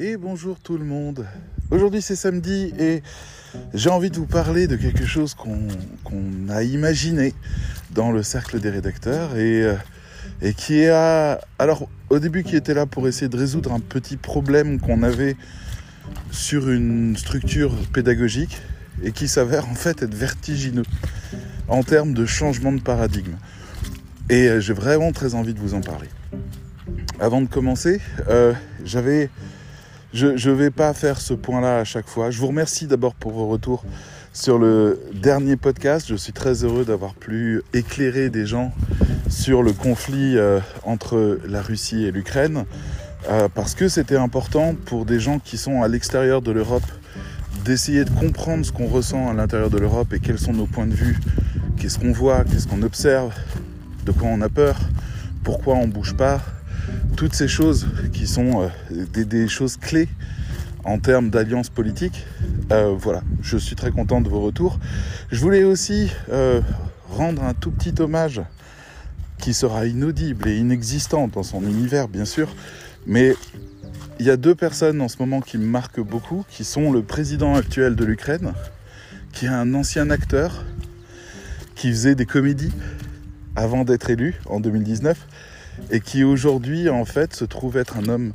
[0.00, 1.24] Et bonjour tout le monde.
[1.70, 3.02] Aujourd'hui c'est samedi et
[3.74, 7.32] j'ai envie de vous parler de quelque chose qu'on a imaginé
[7.92, 11.40] dans le cercle des rédacteurs et, euh, qui a...
[11.60, 15.36] Alors au début qui était là pour essayer de résoudre un petit problème qu'on avait
[16.32, 18.60] sur une structure pédagogique
[19.04, 20.86] et qui s'avère en fait être vertigineux
[21.68, 23.36] en termes de changement de paradigme.
[24.28, 26.08] Et euh, j'ai vraiment très envie de vous en parler.
[27.20, 28.52] Avant de commencer, euh,
[28.84, 29.30] j'avais,
[30.14, 32.30] je ne vais pas faire ce point-là à chaque fois.
[32.30, 33.84] Je vous remercie d'abord pour vos retours
[34.32, 36.06] sur le dernier podcast.
[36.08, 38.72] Je suis très heureux d'avoir pu éclairer des gens
[39.28, 42.64] sur le conflit euh, entre la Russie et l'Ukraine,
[43.28, 46.86] euh, parce que c'était important pour des gens qui sont à l'extérieur de l'Europe
[47.64, 50.86] d'essayer de comprendre ce qu'on ressent à l'intérieur de l'Europe et quels sont nos points
[50.86, 51.18] de vue,
[51.76, 53.34] qu'est-ce qu'on voit, qu'est-ce qu'on observe,
[54.04, 54.78] de quoi on a peur,
[55.42, 56.40] pourquoi on bouge pas,
[57.14, 60.08] toutes ces choses qui sont euh, des, choses clés
[60.84, 62.26] en termes d'alliance politique.
[62.72, 64.78] Euh, voilà, je suis très content de vos retours.
[65.30, 66.60] Je voulais aussi euh,
[67.10, 68.42] rendre un tout petit hommage
[69.38, 72.54] qui sera inaudible et inexistant dans son univers, bien sûr,
[73.06, 73.34] mais
[74.18, 77.02] il y a deux personnes en ce moment qui me marquent beaucoup, qui sont le
[77.02, 78.52] président actuel de l'Ukraine,
[79.32, 80.64] qui est un ancien acteur,
[81.74, 82.72] qui faisait des comédies
[83.56, 85.26] avant d'être élu en 2019,
[85.90, 88.32] et qui aujourd'hui en fait se trouve être un homme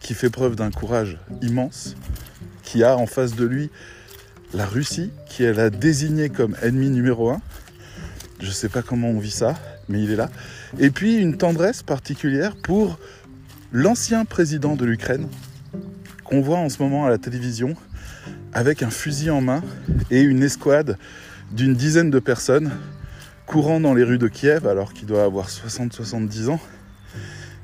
[0.00, 1.94] qui fait preuve d'un courage immense,
[2.62, 3.70] qui a en face de lui
[4.54, 7.40] la Russie, qui elle a désigné comme ennemi numéro un.
[8.40, 9.54] Je ne sais pas comment on vit ça,
[9.88, 10.28] mais il est là.
[10.78, 12.98] Et puis une tendresse particulière pour
[13.72, 15.28] l'ancien président de l'Ukraine,
[16.24, 17.74] qu'on voit en ce moment à la télévision,
[18.52, 19.62] avec un fusil en main
[20.10, 20.98] et une escouade
[21.52, 22.70] d'une dizaine de personnes
[23.52, 26.60] courant dans les rues de Kiev alors qu'il doit avoir 60-70 ans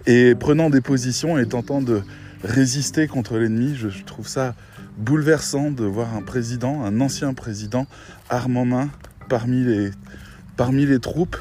[0.05, 2.03] et prenant des positions et tentant de
[2.44, 3.75] résister contre l'ennemi.
[3.75, 4.55] Je, trouve ça
[4.98, 7.87] bouleversant de voir un président, un ancien président,
[8.28, 8.91] arme en main
[9.31, 11.38] parmi les, troupes,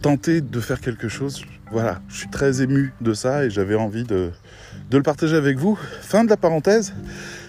[0.00, 1.44] tenter de faire quelque chose.
[1.72, 4.30] Voilà, je suis très ému de ça et j'avais envie de
[4.92, 5.76] le partager avec vous.
[6.02, 6.94] Fin de la parenthèse.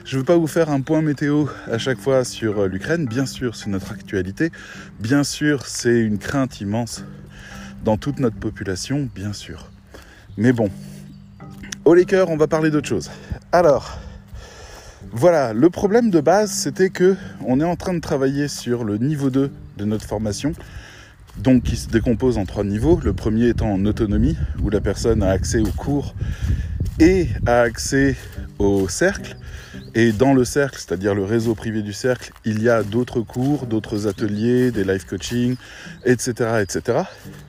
[0.05, 3.07] Je ne veux pas vous faire un point météo à chaque fois sur euh, l'Ukraine.
[3.07, 4.51] Bien sûr, c'est notre actualité.
[4.99, 7.03] Bien sûr, c'est une crainte immense
[7.83, 9.71] dans toute notre population, bien sûr.
[10.37, 10.69] Mais bon,
[11.85, 13.09] au Laker, on va parler d'autre chose.
[13.51, 13.97] Alors,
[15.11, 18.99] voilà, le problème de base, c'était que on est en train de travailler sur le
[18.99, 20.53] niveau 2 de notre formation,
[21.37, 22.99] donc qui se décompose en trois niveaux.
[23.03, 26.13] Le premier étant en autonomie, où la personne a accès aux cours
[26.99, 28.15] et a accès
[28.59, 29.35] au cercle.
[29.97, 33.65] Et dans le cercle, c'est-à-dire le réseau privé du cercle, il y a d'autres cours,
[33.65, 35.55] d'autres ateliers, des live coaching,
[36.03, 36.99] etc., etc.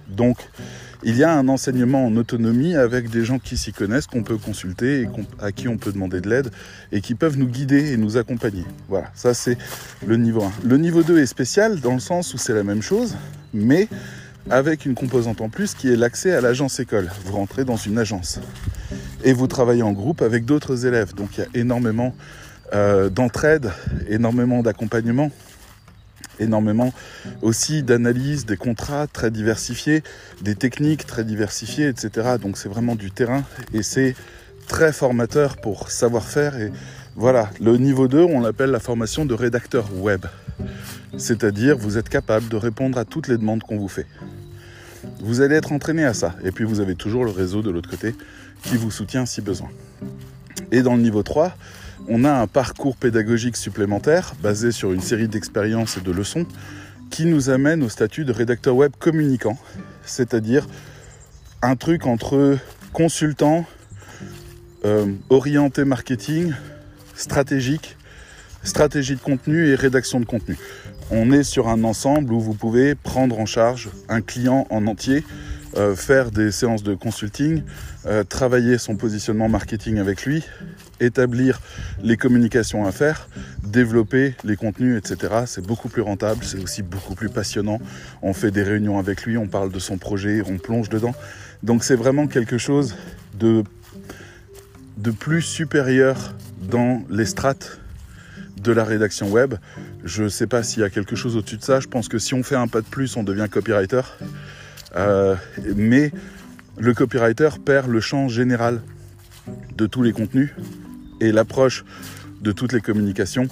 [0.06, 0.38] Donc,
[1.02, 4.38] il y a un enseignement en autonomie avec des gens qui s'y connaissent, qu'on peut
[4.38, 5.08] consulter et
[5.40, 6.50] à qui on peut demander de l'aide
[6.92, 8.64] et qui peuvent nous guider et nous accompagner.
[8.88, 9.58] Voilà, ça c'est
[10.06, 10.52] le niveau 1.
[10.64, 13.16] Le niveau 2 est spécial dans le sens où c'est la même chose,
[13.54, 13.88] mais
[14.50, 17.10] avec une composante en plus qui est l'accès à l'agence école.
[17.24, 18.38] Vous rentrez dans une agence
[19.26, 21.14] et vous travaillez en groupe avec d'autres élèves.
[21.14, 22.14] Donc il y a énormément
[22.72, 23.70] euh, d'entraide,
[24.08, 25.30] énormément d'accompagnement
[26.38, 26.92] énormément
[27.40, 30.02] aussi d'analyse des contrats très diversifiés,
[30.42, 32.36] des techniques très diversifiées, etc.
[32.40, 33.42] Donc c'est vraiment du terrain
[33.72, 34.14] et c'est
[34.68, 36.58] très formateur pour savoir-faire.
[36.58, 36.72] Et
[37.14, 40.26] voilà, le niveau 2, on l'appelle la formation de rédacteur web.
[41.16, 44.06] C'est-à-dire, vous êtes capable de répondre à toutes les demandes qu'on vous fait.
[45.20, 46.34] Vous allez être entraîné à ça.
[46.44, 48.14] Et puis, vous avez toujours le réseau de l'autre côté
[48.62, 49.68] qui vous soutient si besoin.
[50.72, 51.54] Et dans le niveau 3,
[52.08, 56.46] on a un parcours pédagogique supplémentaire basé sur une série d'expériences et de leçons
[57.10, 59.58] qui nous amène au statut de rédacteur web communicant,
[60.04, 60.66] c'est-à-dire
[61.62, 62.58] un truc entre
[62.92, 63.64] consultant,
[64.84, 66.52] euh, orienté marketing,
[67.14, 67.96] stratégique,
[68.62, 70.58] stratégie de contenu et rédaction de contenu.
[71.10, 75.24] On est sur un ensemble où vous pouvez prendre en charge un client en entier
[75.94, 77.62] faire des séances de consulting,
[78.06, 80.44] euh, travailler son positionnement marketing avec lui,
[81.00, 81.60] établir
[82.02, 83.28] les communications à faire,
[83.62, 85.44] développer les contenus, etc.
[85.46, 87.80] C'est beaucoup plus rentable, c'est aussi beaucoup plus passionnant.
[88.22, 91.14] On fait des réunions avec lui, on parle de son projet, on plonge dedans.
[91.62, 92.96] Donc c'est vraiment quelque chose
[93.38, 93.64] de,
[94.96, 97.80] de plus supérieur dans les strates
[98.62, 99.54] de la rédaction web.
[100.04, 101.80] Je ne sais pas s'il y a quelque chose au-dessus de ça.
[101.80, 104.02] Je pense que si on fait un pas de plus, on devient copywriter.
[104.96, 105.36] Euh,
[105.74, 106.10] mais
[106.78, 108.80] le copywriter perd le champ général
[109.76, 110.50] de tous les contenus
[111.20, 111.84] et l'approche
[112.40, 113.48] de toutes les communications.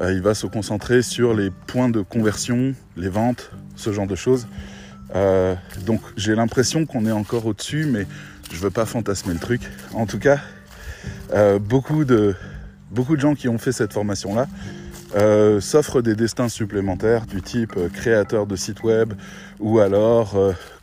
[0.00, 4.14] Euh, il va se concentrer sur les points de conversion, les ventes, ce genre de
[4.14, 4.46] choses.
[5.14, 5.54] Euh,
[5.84, 8.06] donc j'ai l'impression qu'on est encore au-dessus, mais
[8.52, 9.62] je veux pas fantasmer le truc.
[9.94, 10.40] En tout cas,
[11.60, 12.34] beaucoup, de,
[12.90, 14.48] beaucoup de gens qui ont fait cette formation-là
[15.60, 19.14] s'offrent des destins supplémentaires du type créateur de site web
[19.60, 20.36] ou alors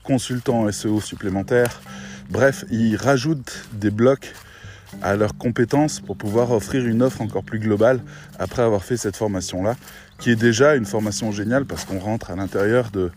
[0.03, 1.81] euh, consultant SEO supplémentaire.
[2.29, 4.33] Bref, ils rajoutent des blocs
[5.01, 7.99] à leurs compétences pour pouvoir offrir une offre encore plus globale
[8.37, 9.75] après avoir fait cette formation-là,
[10.19, 13.11] qui est déjà une formation géniale parce qu'on rentre à l'intérieur de,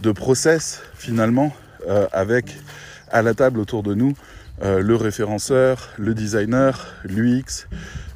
[0.00, 1.54] de process finalement
[1.88, 2.56] euh, avec
[3.10, 4.14] à la table autour de nous
[4.62, 7.66] euh, le référenceur, le designer, l'UX,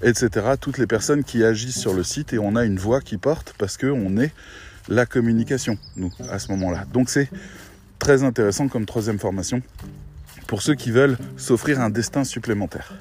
[0.02, 0.28] etc.
[0.60, 3.54] Toutes les personnes qui agissent sur le site et on a une voix qui porte
[3.58, 4.32] parce qu'on est
[4.88, 6.84] la communication, nous, à ce moment-là.
[6.92, 7.28] Donc c'est
[7.98, 9.62] très intéressant comme troisième formation
[10.46, 12.94] pour ceux qui veulent s'offrir un destin supplémentaire.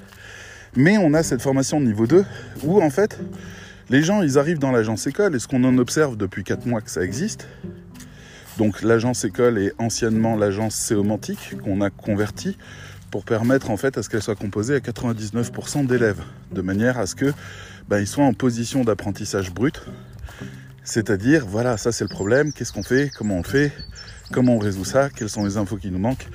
[0.75, 2.25] Mais on a cette formation niveau 2
[2.63, 3.19] où en fait
[3.89, 6.81] les gens ils arrivent dans l'agence école et ce qu'on en observe depuis 4 mois
[6.81, 7.47] que ça existe.
[8.57, 12.57] Donc l'agence école est anciennement l'agence séomantique qu'on a convertie
[13.11, 16.21] pour permettre en fait à ce qu'elle soit composée à 99% d'élèves,
[16.51, 17.33] de manière à ce que
[17.87, 19.81] ben, ils soient en position d'apprentissage brut.
[20.83, 23.71] C'est-à-dire, voilà, ça c'est le problème, qu'est-ce qu'on fait, comment on fait,
[24.31, 26.27] comment on résout ça, quelles sont les infos qui nous manquent,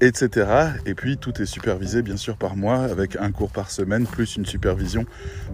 [0.00, 0.48] etc.
[0.86, 4.36] Et puis tout est supervisé bien sûr par moi avec un cours par semaine plus
[4.36, 5.06] une supervision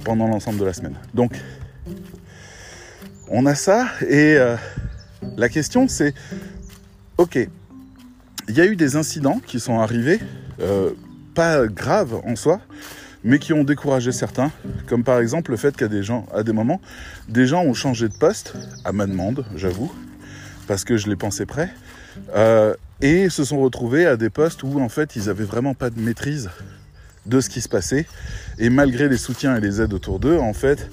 [0.04, 0.96] pendant l'ensemble de la semaine.
[1.14, 1.32] Donc
[3.28, 4.56] on a ça et euh,
[5.36, 6.14] la question c'est
[7.18, 7.48] ok,
[8.48, 10.20] il y a eu des incidents qui sont arrivés,
[10.60, 10.90] euh,
[11.34, 12.60] pas graves en soi,
[13.24, 14.50] mais qui ont découragé certains,
[14.86, 16.80] comme par exemple le fait qu'à des gens, à des moments,
[17.28, 19.92] des gens ont changé de poste à ma demande, j'avoue,
[20.66, 21.72] parce que je les pensais prêts.
[22.34, 25.90] Euh, et se sont retrouvés à des postes où en fait ils avaient vraiment pas
[25.90, 26.50] de maîtrise
[27.26, 28.06] de ce qui se passait.
[28.58, 30.88] Et malgré les soutiens et les aides autour d'eux en fait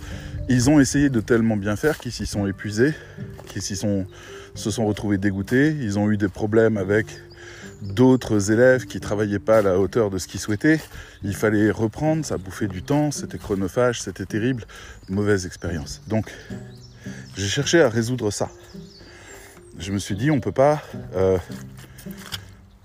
[0.48, 2.94] ils ont essayé de tellement bien faire qu'ils s'y sont épuisés
[3.48, 4.06] qu'ils s'y sont
[4.56, 5.76] se sont retrouvés dégoûtés.
[5.80, 7.06] Ils ont eu des problèmes avec
[7.82, 10.82] d'autres élèves qui travaillaient pas à la hauteur de ce qu'ils souhaitaient.
[11.24, 14.66] Il fallait reprendre ça bouffait du temps c'était chronophage c'était terrible.
[15.10, 16.02] Mauvaise expérience.
[16.08, 16.32] Donc
[17.38, 18.50] j'ai cherché à résoudre ça
[19.80, 20.54] je me suis dit on peut
[21.16, 21.38] euh,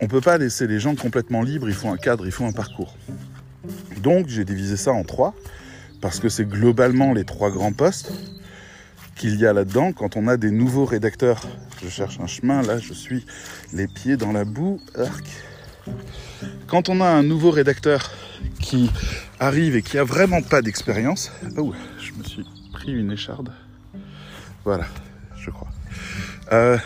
[0.09, 2.97] peut pas laisser les gens complètement libres, il faut un cadre, il faut un parcours.
[4.01, 5.35] Donc j'ai divisé ça en trois,
[6.01, 8.13] parce que c'est globalement les trois grands postes
[9.17, 11.47] qu'il y a là-dedans quand on a des nouveaux rédacteurs.
[11.83, 13.27] Je cherche un chemin, là je suis
[13.73, 14.81] les pieds dans la boue.
[16.67, 18.11] Quand on a un nouveau rédacteur
[18.61, 18.91] qui
[19.39, 23.51] arrive et qui a vraiment pas d'expérience, oh, je me suis pris une écharde.
[24.65, 24.87] Voilà,
[25.37, 25.74] je crois.
[26.53, 26.79] Euh,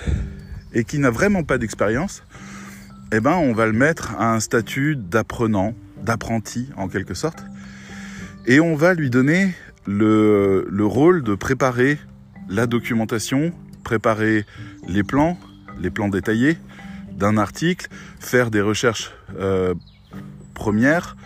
[0.72, 2.22] et qui n'a vraiment pas d'expérience,
[3.12, 7.42] eh ben, on va le mettre à un statut d'apprenant, d'apprenti en quelque sorte,
[8.46, 9.54] et on va lui donner
[9.86, 11.98] le, le, rôle de préparer
[12.48, 13.52] la documentation,
[13.82, 14.44] préparer
[14.86, 15.38] les plans,
[15.80, 16.58] les plans détaillés
[17.12, 17.88] d'un article,
[18.20, 19.74] faire des recherches euh,
[20.54, 21.16] premières.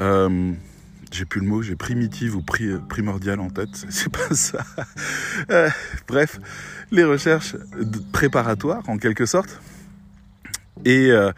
[0.00, 0.52] Euh,
[1.10, 4.64] j'ai plus le mot, j'ai primitive ou pri primordial en tête, c'est pas ça.
[6.08, 6.38] Bref,
[6.90, 7.56] les recherches
[8.12, 9.60] préparatoires en quelque sorte
[10.84, 11.32] et, euh,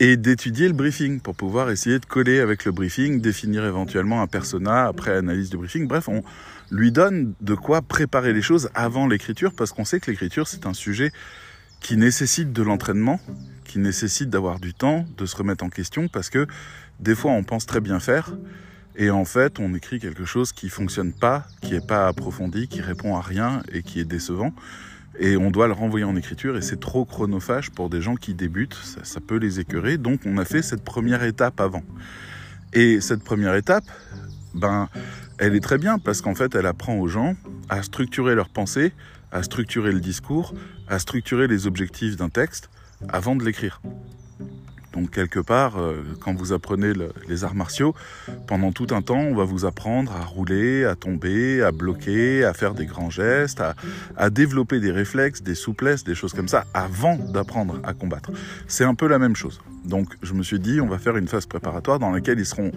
[0.00, 4.26] et d'étudier le briefing pour pouvoir essayer de coller avec le briefing, définir éventuellement un
[4.26, 5.86] persona après analyse du briefing.
[5.86, 6.22] Bref, on
[6.70, 10.66] lui donne de quoi préparer les choses avant l'écriture parce qu'on sait que l'écriture c'est
[10.66, 11.12] un sujet
[11.80, 13.20] qui nécessite de l'entraînement,
[13.64, 16.46] qui nécessite d'avoir du temps, de se remettre en question parce que
[17.00, 18.32] des fois on pense très bien faire
[18.96, 22.80] et en fait, on écrit quelque chose qui fonctionne pas, qui est pas approfondi, qui
[22.80, 24.52] répond à rien et qui est décevant.
[25.18, 28.34] Et on doit le renvoyer en écriture et c'est trop chronophage pour des gens qui
[28.34, 29.98] débutent, ça, peut les écœurer.
[29.98, 31.82] Donc on a fait cette première étape avant.
[32.72, 33.84] Et cette première étape,
[34.54, 34.88] ben,
[35.38, 37.34] elle est très bien parce qu'en fait, elle apprend aux gens
[37.68, 38.92] à structurer leur pensée,
[39.30, 40.54] à structurer le discours,
[40.88, 42.70] à structurer les objectifs d'un texte
[43.08, 43.80] avant de l'écrire.
[44.92, 47.94] Donc quelque part, euh, quand vous apprenez le, les arts martiaux,
[48.46, 52.52] pendant tout un temps, on va vous apprendre à rouler, à tomber, à bloquer, à
[52.52, 53.62] faire des grands gestes,
[54.16, 58.30] à développer des réflexes, des souplesses, des choses comme ça, avant d'apprendre à combattre.
[58.66, 59.60] C'est un peu la même chose.
[59.84, 62.70] Donc je me suis dit, on va faire une phase préparatoire dans laquelle ils seront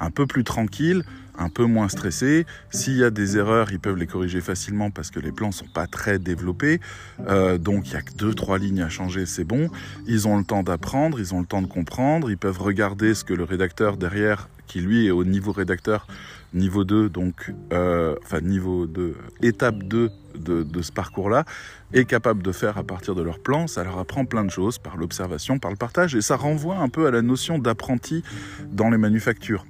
[0.00, 1.04] un peu plus tranquilles,
[1.38, 2.46] un peu moins stressés.
[2.70, 5.68] S'il y a des erreurs, ils peuvent les corriger facilement parce que les plans sont
[5.72, 6.80] pas très développés.
[7.28, 9.68] Euh, donc il y a que deux, trois lignes à changer, c'est bon.
[10.06, 12.30] Ils ont le temps d'apprendre, ils ont le temps de comprendre.
[12.30, 16.06] Ils peuvent regarder ce que le rédacteur derrière, qui lui est au niveau rédacteur,
[16.52, 21.44] niveau 2, donc euh, enfin niveau 2, étape 2 de, de ce parcours-là,
[21.92, 23.66] est capable de faire à partir de leur plan.
[23.66, 26.88] Ça leur apprend plein de choses par l'observation, par le partage, et ça renvoie un
[26.88, 28.22] peu à la notion d'apprenti
[28.70, 29.64] dans les manufactures.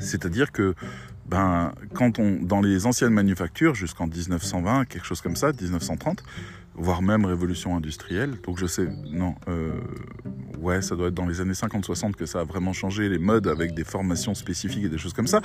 [0.00, 0.74] C'est-à-dire que
[1.26, 6.22] ben, quand on, dans les anciennes manufactures, jusqu'en 1920, quelque chose comme ça, 1930,
[6.74, 9.72] voire même révolution industrielle, donc je sais, non, euh,
[10.60, 13.48] ouais, ça doit être dans les années 50-60 que ça a vraiment changé les modes
[13.48, 15.40] avec des formations spécifiques et des choses comme ça.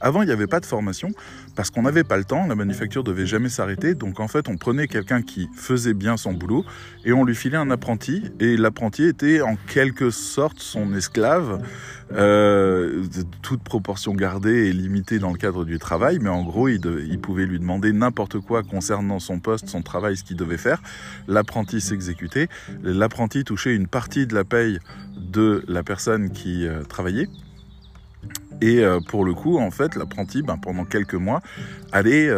[0.00, 1.10] Avant, il n'y avait pas de formation
[1.54, 3.94] parce qu'on n'avait pas le temps, la manufacture devait jamais s'arrêter.
[3.94, 6.64] Donc en fait, on prenait quelqu'un qui faisait bien son boulot
[7.04, 8.22] et on lui filait un apprenti.
[8.40, 11.62] Et l'apprenti était en quelque sorte son esclave,
[12.12, 13.04] euh,
[13.42, 16.18] toute proportion gardée et limitée dans le cadre du travail.
[16.20, 20.16] Mais en gros, il, il pouvait lui demander n'importe quoi concernant son poste, son travail,
[20.16, 20.82] ce qu'il devait faire.
[21.26, 22.48] L'apprenti s'exécutait.
[22.82, 24.78] L'apprenti touchait une partie de la paye
[25.16, 27.28] de la personne qui euh, travaillait.
[28.60, 31.42] Et euh, pour le coup, en fait, l'apprenti, ben, pendant quelques mois,
[31.92, 32.30] allait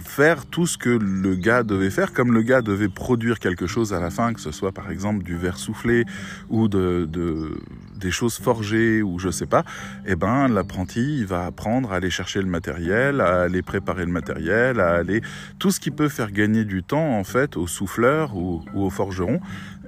[0.00, 3.92] faire tout ce que le gars devait faire, comme le gars devait produire quelque chose
[3.92, 6.04] à la fin, que ce soit par exemple du verre soufflé
[6.48, 7.58] ou de, de
[8.02, 9.64] des choses forgées ou je sais pas,
[10.06, 14.80] eh ben l'apprenti va apprendre à aller chercher le matériel, à aller préparer le matériel,
[14.80, 15.22] à aller
[15.58, 19.40] tout ce qui peut faire gagner du temps en fait au souffleur ou, au forgeron,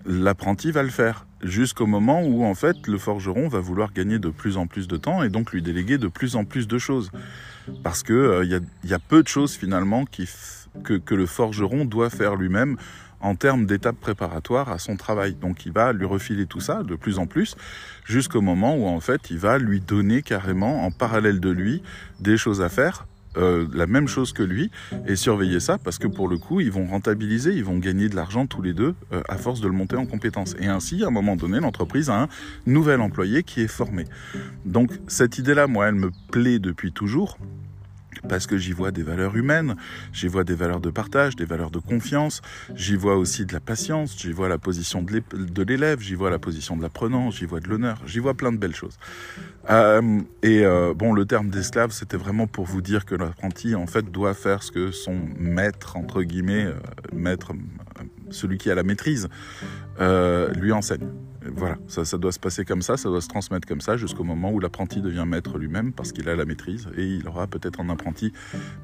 [0.06, 1.26] l'apprenti va le faire.
[1.42, 4.96] Jusqu'au moment où en fait le forgeron va vouloir gagner de plus en plus de
[4.96, 7.10] temps et donc lui déléguer de plus en plus de choses.
[7.82, 10.28] Parce que il euh, y, a, y, a, peu de choses finalement qui
[10.82, 12.76] que, que le forgeron doit faire lui-même
[13.24, 15.34] en termes d'étapes préparatoires à son travail.
[15.34, 17.56] Donc il va lui refiler tout ça de plus en plus
[18.04, 21.82] jusqu'au moment où en fait il va lui donner carrément en parallèle de lui
[22.20, 23.06] des choses à faire
[23.36, 24.70] euh, la même chose que lui
[25.06, 28.14] et surveiller ça parce que pour le coup, ils vont rentabiliser, ils vont gagner de
[28.14, 30.54] l'argent tous les deux euh, à force de le monter en compétences.
[30.60, 32.28] Et ainsi, à un moment donné, l'entreprise a un
[32.66, 34.04] nouvel employé qui est formé.
[34.64, 37.38] Donc cette idée-là, moi, elle me plaît depuis toujours
[38.28, 39.76] parce que j'y vois des valeurs humaines,
[40.12, 42.42] j'y vois des valeurs de partage, des valeurs de confiance,
[42.74, 46.38] j'y vois aussi de la patience, j'y vois la position de l'élève, j'y vois la
[46.38, 48.98] position de l'apprenant, j'y vois de l'honneur, j'y vois plein de belles choses.
[49.70, 53.86] Euh, et euh, bon, le terme d'esclave, c'était vraiment pour vous dire que l'apprenti, en
[53.86, 56.74] fait, doit faire ce que son maître, entre guillemets, euh,
[57.12, 57.52] maître,
[58.30, 59.28] celui qui a la maîtrise,
[60.00, 61.08] euh, lui enseigne.
[61.52, 64.24] Voilà, ça, ça, doit se passer comme ça, ça doit se transmettre comme ça jusqu'au
[64.24, 67.80] moment où l'apprenti devient maître lui-même parce qu'il a la maîtrise et il aura peut-être
[67.80, 68.32] un apprenti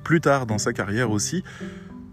[0.05, 1.43] plus tard dans sa carrière aussi.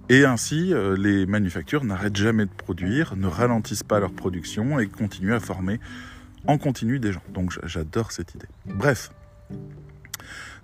[0.10, 4.88] Et ainsi, euh, les manufactures n'arrêtent jamais de produire, ne ralentissent pas leur production et
[4.88, 5.80] continuent à former
[6.46, 7.24] en continu des gens.
[7.34, 8.48] Donc j'adore cette idée.
[8.66, 9.12] Bref.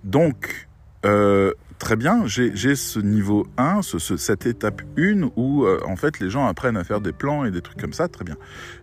[0.02, 0.68] Donc,
[1.04, 5.96] euh, très bien, j'ai ce niveau 1, ce, ce, cette étape 1 où euh, en
[5.96, 8.36] fait les gens apprennent à faire des plans et des trucs comme ça, très bien.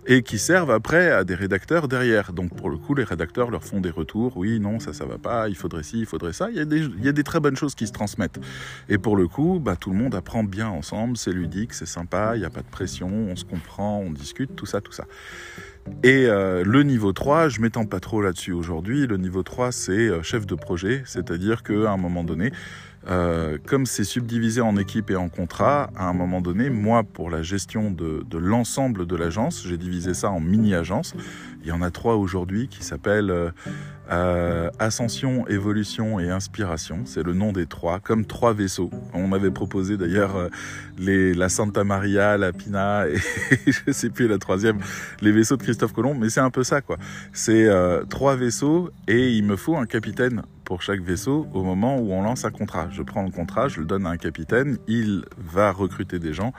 [0.08, 2.34] Et qui servent après à des rédacteurs derrière.
[2.34, 5.18] Donc pour le coup, les rédacteurs leur font des retours, oui, non, ça, ça va
[5.18, 6.50] pas, il faudrait ci, il faudrait ça.
[6.50, 8.40] Il y a des, il y a des très bonnes choses qui se transmettent.
[8.90, 12.36] Et pour le coup, bah, tout le monde apprend bien ensemble, c'est ludique, c'est sympa,
[12.36, 15.06] il n'y a pas de pression, on se comprend, on discute, tout ça, tout ça.
[16.04, 19.08] Et euh, le niveau 3, je m'étends pas trop là-dessus aujourd'hui.
[19.08, 22.52] Le niveau 3, c'est euh, chef de projet, c'est-à-dire qu'à un moment donné,
[23.08, 27.30] euh, comme c'est subdivisé en équipes et en contrats, à un moment donné, moi, pour
[27.30, 31.16] la gestion de, de l'ensemble de l'agence, j'ai divisé ça en mini-agences.
[31.64, 33.52] Il y en a trois aujourd'hui qui s'appellent euh,
[34.10, 37.02] euh, Ascension, Évolution et Inspiration.
[37.06, 38.90] C'est le nom des trois, comme trois vaisseaux.
[39.14, 43.18] On m'avait proposé d'ailleurs euh, la Santa Maria, la Pina et
[43.68, 44.80] je sais plus la troisième,
[45.22, 46.16] les vaisseaux de Christophe Colomb.
[46.16, 46.98] Mais c'est un peu ça, quoi.
[47.32, 47.70] C'est
[48.10, 50.42] trois vaisseaux et il me faut un capitaine
[50.72, 52.88] pour chaque vaisseau au moment où on lance un contrat.
[52.92, 56.54] Je prends le contrat, je le donne à un capitaine, il va recruter des gens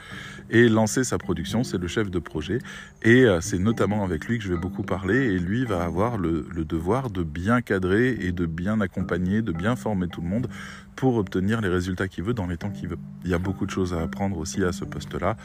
[0.50, 2.59] et lancer sa production, c'est le chef de projet.
[3.04, 6.18] Et euh, c'est notamment avec lui que je vais beaucoup parler et lui va avoir
[6.18, 10.28] le, le devoir de bien cadrer et de bien accompagner, de bien former tout le
[10.28, 10.49] monde
[10.96, 12.99] pour obtenir les résultats qu'il veut dans les temps qu'il veut.
[13.25, 15.37] Il y a beaucoup de choses à apprendre aussi à ce poste-là,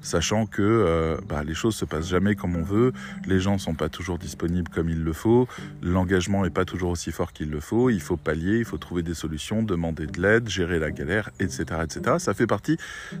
[0.00, 2.92] sachant que euh, bah, les choses se passent jamais comme on veut,
[3.26, 5.48] les gens sont pas toujours disponibles comme il le faut,
[5.82, 9.02] l'engagement est pas toujours aussi fort qu'il le faut, il faut pallier, il faut trouver
[9.02, 12.16] des solutions, demander de l'aide, gérer la galère, etc., etc.
[12.18, 12.76] Ça fait partie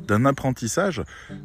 [0.06, 1.02] d'un apprentissage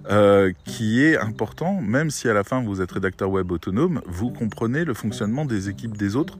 [0.09, 4.29] euh, qui est important, même si à la fin vous êtes rédacteur web autonome, vous
[4.29, 6.37] comprenez le fonctionnement des équipes des autres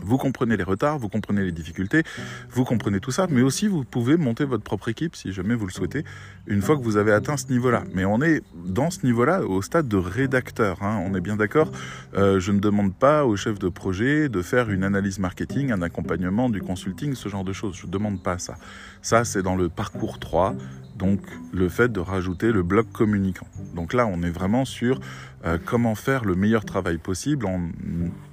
[0.00, 2.02] vous comprenez les retards, vous comprenez les difficultés,
[2.50, 5.66] vous comprenez tout ça, mais aussi vous pouvez monter votre propre équipe si jamais vous
[5.66, 6.04] le souhaitez,
[6.46, 7.84] une fois que vous avez atteint ce niveau-là.
[7.94, 11.70] Mais on est dans ce niveau-là au stade de rédacteur, hein, on est bien d'accord.
[12.14, 15.82] Euh, je ne demande pas au chef de projet de faire une analyse marketing, un
[15.82, 17.76] accompagnement, du consulting, ce genre de choses.
[17.76, 18.56] Je ne demande pas ça.
[19.02, 20.54] Ça, c'est dans le parcours 3,
[20.98, 21.20] donc
[21.52, 23.46] le fait de rajouter le bloc communicant.
[23.74, 25.00] Donc là, on est vraiment sur
[25.44, 27.60] euh, comment faire le meilleur travail possible en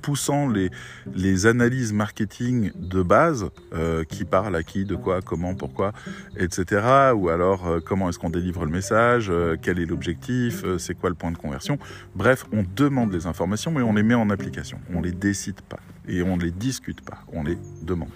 [0.01, 5.93] poussant les, analyses marketing de base, euh, qui parlent à qui, de quoi, comment, pourquoi,
[6.38, 7.12] etc.
[7.15, 9.31] Ou alors euh, comment est-ce qu'on délivre le message,
[9.62, 11.77] quel est l'objectif, c'est quoi le point de conversion.
[12.15, 14.79] Bref, on demande les informations, mais on les met en application.
[14.93, 18.10] On les décide pas et on les discute pas, on les demande.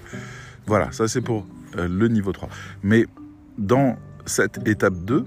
[0.65, 2.49] Voilà, ça c'est pour le niveau 3.
[2.83, 3.05] Mais
[3.57, 3.97] dans
[4.29, 5.25] cette étape 2,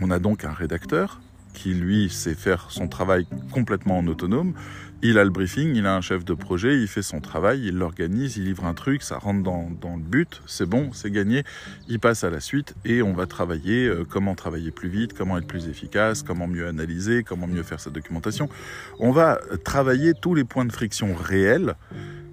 [0.00, 1.20] on a donc un rédacteur
[1.54, 4.52] qui lui sait faire son travail complètement en autonome.
[5.02, 7.76] Il a le briefing, il a un chef de projet, il fait son travail, il
[7.76, 11.44] l'organise, il livre un truc, ça rentre dans, le but, c'est bon, c'est gagné,
[11.88, 15.38] il passe à la suite et on va travailler euh, comment travailler plus vite, comment
[15.38, 18.48] être plus efficace, comment mieux analyser, comment mieux faire sa documentation.
[18.98, 21.74] On va travailler tous les points de friction réels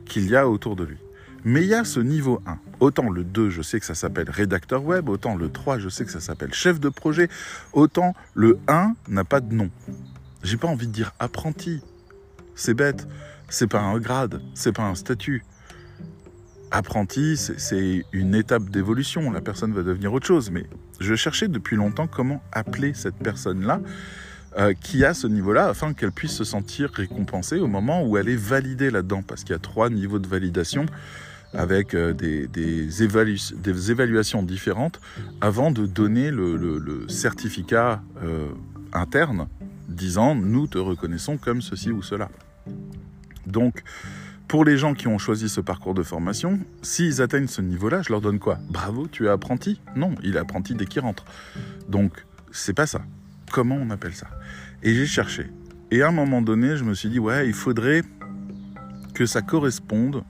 [0.06, 0.98] qu'il y a autour de lui.
[1.44, 2.60] Mais il y a ce niveau 1.
[2.80, 6.06] Autant le 2, je sais que ça s'appelle rédacteur web, autant le 3, je sais
[6.06, 7.30] que ça s'appelle chef de projet,
[7.74, 9.70] autant le 1 n'a pas de nom.
[10.44, 11.82] J'ai pas envie de dire apprenti.
[12.56, 13.08] C'est bête.
[13.50, 15.44] C'est pas un grade, c'est pas un statut.
[16.72, 19.30] Apprenti, c'est une étape d'évolution.
[19.30, 20.52] La personne va devenir autre chose.
[20.52, 20.66] Mais
[21.02, 23.82] je cherchais depuis longtemps comment appeler cette personne-là
[24.58, 28.30] euh, qui a ce niveau-là afin qu'elle puisse se sentir récompensée au moment où elle
[28.30, 29.22] est validée là-dedans.
[29.22, 30.86] Parce qu'il y a trois niveaux de validation
[31.54, 33.04] avec euh, des,
[33.92, 35.00] évaluations différentes
[35.42, 38.48] avant de donner le, certificat euh,
[38.94, 39.48] interne
[39.88, 42.30] disant nous te reconnaissons comme ceci ou cela.
[43.46, 43.84] Donc,
[44.48, 48.10] pour les gens qui ont choisi ce parcours de formation, s'ils atteignent ce niveau-là, je
[48.10, 48.60] leur donne quoi?
[48.70, 51.26] Bravo, tu es apprenti Non, il est apprenti dès qu'il rentre.
[51.88, 53.02] Donc, c'est pas ça.
[53.52, 54.28] Comment on appelle ça?
[54.84, 55.50] Et j'ai cherché.
[55.90, 58.04] Et à un moment donné, je me suis dit, ouais, il faudrait
[59.14, 60.24] que ça corresponde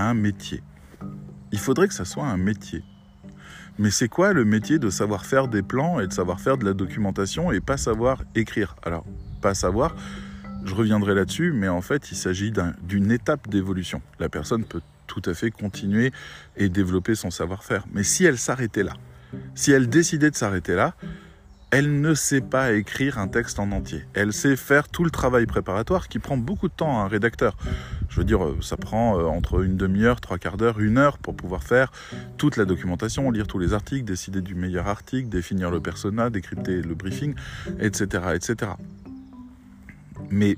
[0.00, 0.62] un métier.
[1.52, 2.82] Il faudrait que ça soit un métier.
[3.78, 6.64] Mais c'est quoi le métier de savoir faire des plans et de savoir faire de
[6.64, 8.76] la documentation et pas savoir écrire?
[8.82, 9.04] Alors,
[9.42, 9.94] pas savoir,
[10.64, 14.00] je reviendrai là-dessus, mais en fait, il s'agit d'une étape d'évolution.
[14.18, 16.12] La personne peut tout à fait continuer
[16.56, 17.84] et développer son savoir-faire.
[17.92, 18.94] Mais si elle s'arrêtait là,
[19.54, 20.94] si elle décidait de s'arrêter là,
[21.70, 24.04] elle ne sait pas écrire un texte en entier.
[24.14, 27.56] Elle sait faire tout le travail préparatoire qui prend beaucoup de temps à un rédacteur.
[28.08, 31.18] Je veux dire, euh, ça prend euh, entre une demi-heure, trois quarts d'heure, une heure
[31.18, 31.90] pour pouvoir faire
[32.38, 36.82] toute la documentation, lire tous les articles, décider du meilleur article, définir le persona, décrypter
[36.82, 37.34] le briefing,
[37.80, 38.24] etc.
[38.34, 38.72] etc.
[40.30, 40.56] Mais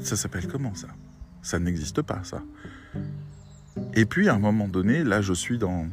[0.00, 0.88] ça s'appelle comment ça?
[1.42, 2.42] Ça n'existe pas, ça.
[3.94, 5.86] Et puis à un moment donné, là je suis dans,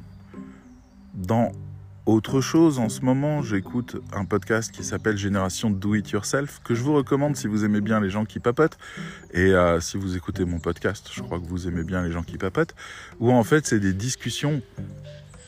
[1.13, 1.51] dans
[2.05, 6.75] autre chose, en ce moment, j'écoute un podcast qui s'appelle Génération Do It Yourself, que
[6.75, 8.77] je vous recommande si vous aimez bien les gens qui papotent.
[9.33, 12.21] Et euh, si vous écoutez mon podcast, je crois que vous aimez bien les gens
[12.21, 12.75] qui papotent.
[13.19, 14.61] Où en fait, c'est des discussions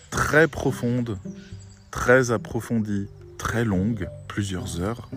[0.10, 1.20] très profondes,
[1.92, 5.10] très approfondies, très longues, plusieurs heures,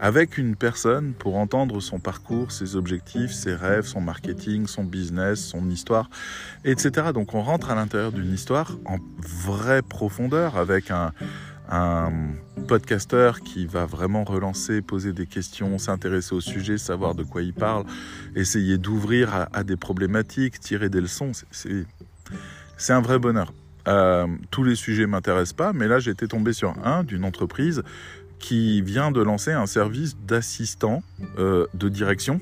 [0.00, 5.40] avec une personne pour entendre son parcours, ses objectifs, ses rêves, son marketing, son business,
[5.40, 6.10] son histoire,
[6.64, 7.08] etc.
[7.12, 11.12] Donc on rentre à l'intérieur d'une histoire en vraie profondeur avec un,
[12.66, 17.52] podcasteur qui va vraiment relancer, poser des questions, s'intéresser au sujet, savoir de quoi il
[17.52, 17.84] parle,
[18.34, 21.32] essayer d'ouvrir à, des problématiques, tirer des leçons.
[21.50, 23.52] C'est un vrai bonheur.
[23.88, 27.82] Euh, tous les sujets m'intéressent pas, mais là j'étais tombé sur un d'une entreprise
[28.38, 31.02] qui vient de lancer un service d'assistant
[31.38, 32.40] euh, de direction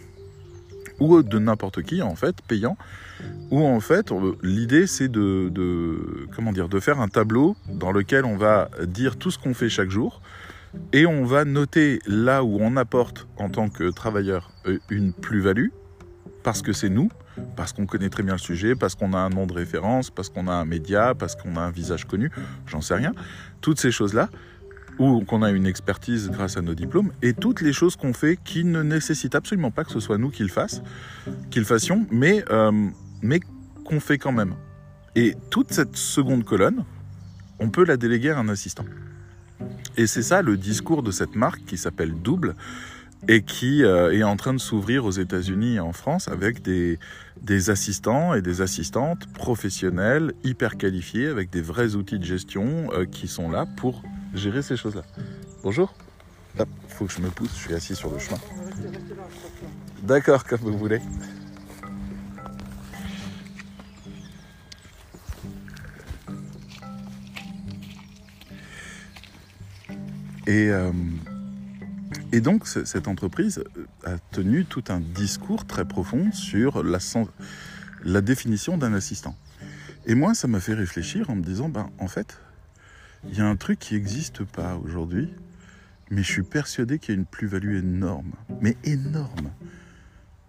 [0.99, 2.77] ou de n'importe qui en fait payant
[3.51, 5.51] où en fait l'idée c'est de,
[6.35, 9.69] comment dire de faire un tableau dans lequel on va dire tout ce qu'on fait
[9.69, 10.23] chaque jour
[10.93, 15.69] et on va noter là où on apporte en tant que travailleur euh, une plus-value
[16.43, 17.11] parce que c'est nous
[17.57, 20.29] parce qu'on connaît très bien le sujet, parce qu'on a un nom de référence, parce
[20.29, 22.31] qu'on a un média, parce qu'on a un visage connu,
[22.67, 23.13] j'en sais rien.
[23.61, 24.29] Toutes ces choses-là,
[24.99, 28.39] ou qu'on a une expertise grâce à nos diplômes, et toutes les choses qu'on fait
[28.43, 30.83] qui ne nécessitent absolument pas que ce soit nous qui le fassions,
[31.51, 32.73] qui fassions, mais, euh,
[33.23, 33.41] mais
[33.85, 34.55] qu'on fait quand même.
[35.15, 36.85] Et toute cette seconde colonne,
[37.59, 38.85] on peut la déléguer à un assistant.
[39.97, 42.55] Et c'est ça le discours de cette marque qui s'appelle Double
[43.29, 46.99] et qui euh, est en train de s'ouvrir aux États-Unis et en France avec des,
[47.43, 53.07] des assistants et des assistantes professionnels hyper qualifiés avec des vrais outils de gestion euh,
[53.07, 54.03] qui sont là pour
[54.37, 55.03] gérer ces choses-là.
[55.62, 55.92] Bonjour.
[56.59, 58.38] Il faut que je me pousse, je suis assis sur le chemin.
[60.03, 61.01] D'accord, comme vous voulez.
[70.46, 70.92] Et, euh,
[72.33, 73.64] et donc, cette entreprise
[74.05, 76.99] a tenu tout un discours très profond sur la,
[78.05, 79.37] la définition d'un assistant.
[80.07, 82.38] Et moi, ça m'a fait réfléchir en me disant, ben, en fait,
[83.29, 85.33] il y a un truc qui n'existe pas aujourd'hui,
[86.11, 89.51] mais je suis persuadé qu'il y a une plus-value énorme, mais énorme.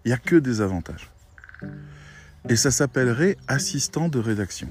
[0.04, 1.10] Il n'y a que des avantages.
[2.48, 4.68] Et ça s'appellerait assistant de rédaction.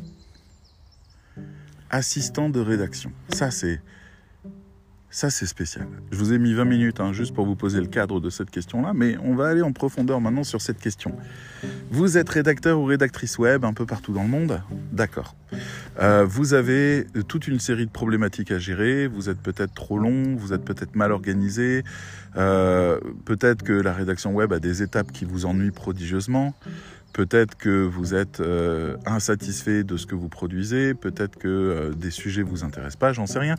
[1.90, 3.12] Assistant de rédaction.
[3.30, 3.82] Ça, c'est
[5.10, 5.88] Ça, c'est spécial.
[6.12, 8.52] Je vous ai mis 20 minutes hein, juste pour vous poser le cadre de cette
[8.52, 11.16] question-là, mais on va aller en profondeur maintenant sur cette question.
[11.90, 14.62] Vous êtes rédacteur ou rédactrice web un peu partout dans le monde?
[14.92, 15.34] D'accord.
[16.02, 20.36] Euh, vous avez toute une série de problématiques à gérer, vous êtes peut-être trop long,
[20.36, 21.84] vous êtes peut-être mal organisé,
[22.36, 26.54] euh, peut-être que la rédaction web a des étapes qui vous ennuient prodigieusement.
[27.18, 32.12] Peut-être que vous êtes euh, insatisfait de ce que vous produisez, peut-être que euh, des
[32.12, 33.56] sujets vous intéressent pas, j'en sais rien.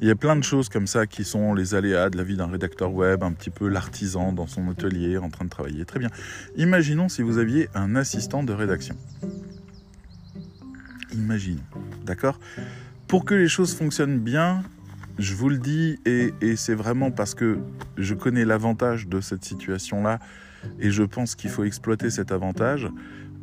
[0.00, 2.36] Il y a plein de choses comme ça qui sont les aléas de la vie
[2.36, 5.84] d'un rédacteur web, un petit peu l'artisan dans son atelier en train de travailler.
[5.84, 6.10] Très bien.
[6.56, 8.94] Imaginons si vous aviez un assistant de rédaction.
[11.12, 11.64] Imaginons,
[12.06, 12.38] d'accord?
[13.08, 14.62] Pour que les choses fonctionnent bien,
[15.18, 17.58] je vous le dis, et, et c'est vraiment parce que
[17.98, 20.20] je connais l'avantage de cette situation-là
[20.78, 22.88] et je pense qu'il faut exploiter cet avantage.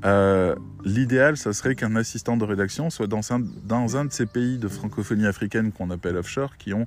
[0.06, 4.68] Euh, L'idéal, ça serait qu'un assistant de rédaction soit dans un, de ces pays de
[4.68, 6.86] francophonie africaine qu'on appelle offshore, qui ont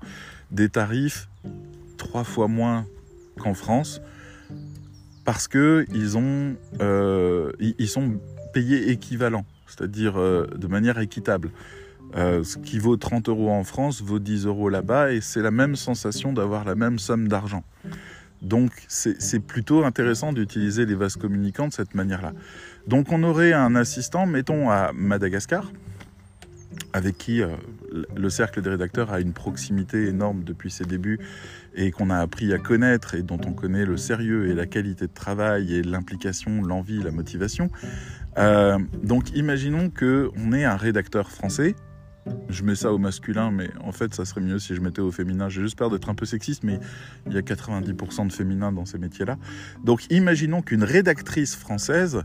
[0.50, 1.28] des tarifs
[1.98, 2.86] trois fois moins
[3.38, 4.00] qu'en France,
[5.24, 6.16] parce que ils
[6.80, 7.52] euh,
[7.86, 8.20] sont
[8.54, 11.50] payés équivalent, c'est-à-dire euh, de manière équitable.
[12.14, 15.76] Ce qui vaut 30 euros en France vaut 10 euros là-bas, et c'est la même
[15.76, 17.62] sensation d'avoir la même somme d'argent.
[18.42, 22.32] Donc c'est plutôt intéressant d'utiliser les vases communicants de cette manière-là.
[22.86, 25.70] Donc on aurait un assistant, mettons à Madagascar,
[26.92, 27.48] avec qui euh,
[28.16, 31.20] le cercle des rédacteurs a une proximité énorme depuis ses débuts
[31.74, 35.06] et qu'on a appris à connaître et dont on connaît le sérieux et la qualité
[35.06, 37.70] de travail et l'implication, l'envie, la motivation.
[38.38, 41.74] Euh, donc imaginons qu'on ait un rédacteur français
[42.48, 45.10] je mets ça au masculin, mais en fait, ça serait mieux si je mettais au
[45.10, 45.48] féminin.
[45.48, 46.78] J'ai juste peur d'être un peu sexiste, mais
[47.26, 49.36] il y a 90% de féminin dans ces métiers-là.
[49.84, 52.22] Donc, imaginons qu'une rédactrice française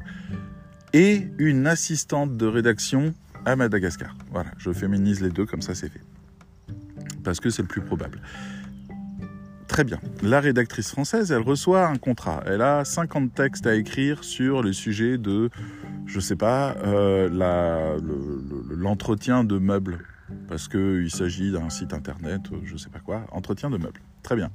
[0.94, 3.14] ait une assistante de rédaction
[3.46, 4.16] à Madagascar.
[4.32, 6.02] Voilà, je féminise les deux, comme ça c'est fait.
[7.24, 8.22] Parce que c'est le plus probable.
[9.68, 10.00] Très bien.
[10.22, 12.44] La rédactrice française, elle reçoit un contrat.
[12.46, 15.50] Elle a 50 textes à écrire sur les sujets de
[16.06, 18.00] je sais pas, euh,
[18.70, 20.06] l'entretien de meubles,
[20.48, 24.02] parce qu'il s'agit d'un site internet, je sais pas quoi, entretien de meubles.
[24.24, 24.52] Très bien.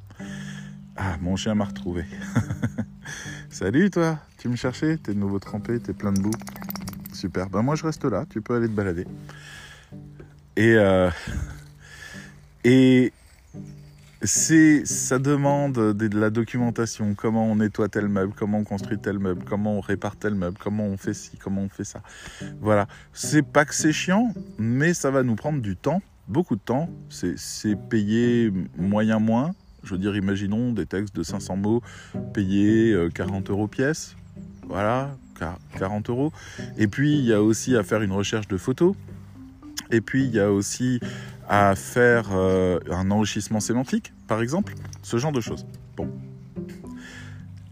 [0.97, 2.05] Ah, mon chien m'a retrouvé.
[3.51, 6.31] Salut toi, tu me cherchais, t'es de nouveau trempé, t'es plein de boue.
[7.13, 9.07] Super, ben moi je reste là, tu peux aller te balader.
[10.57, 11.11] Et, euh,
[12.65, 13.13] et
[14.23, 19.19] c'est, ça demande de, la documentation, comment on nettoie tel meuble, comment on construit tel
[19.19, 22.03] meuble, comment on répare tel meuble, comment on fait ci, comment on fait ça.
[22.61, 22.87] Voilà.
[23.13, 26.91] C'est pas que c'est chiant, mais ça va nous prendre du temps, beaucoup de temps.
[27.09, 29.53] C'est, payé moyen moins.
[29.83, 31.83] Je veux dire, imaginons des textes de 500 mots
[32.35, 34.17] payés 40 euh, euros pièce.
[34.69, 35.17] Voilà,
[35.79, 36.33] 40 euros.
[36.77, 38.95] Et puis, il y a aussi à faire une recherche de photos.
[39.91, 41.01] Et puis, il y a aussi
[41.51, 45.67] à faire euh, un enrichissement sémantique, par exemple, ce genre de choses.
[45.97, 46.09] Bon.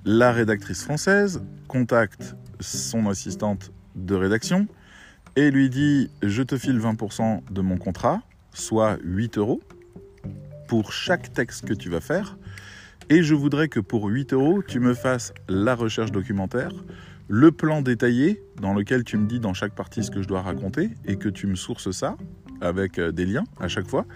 [0.04, 4.66] La rédactrice française contacte son assistante de rédaction
[5.36, 8.20] et lui dit Je te file 20% de mon contrat,
[8.52, 9.60] soit 8 euros,
[10.66, 12.36] pour chaque texte que tu vas faire.
[13.10, 16.72] Et je voudrais que pour 8 euros, tu me fasses la recherche documentaire,
[17.28, 20.42] le plan détaillé dans lequel tu me dis dans chaque partie ce que je dois
[20.42, 22.16] raconter et que tu me sources ça
[22.60, 24.06] avec euh, des liens à chaque fois,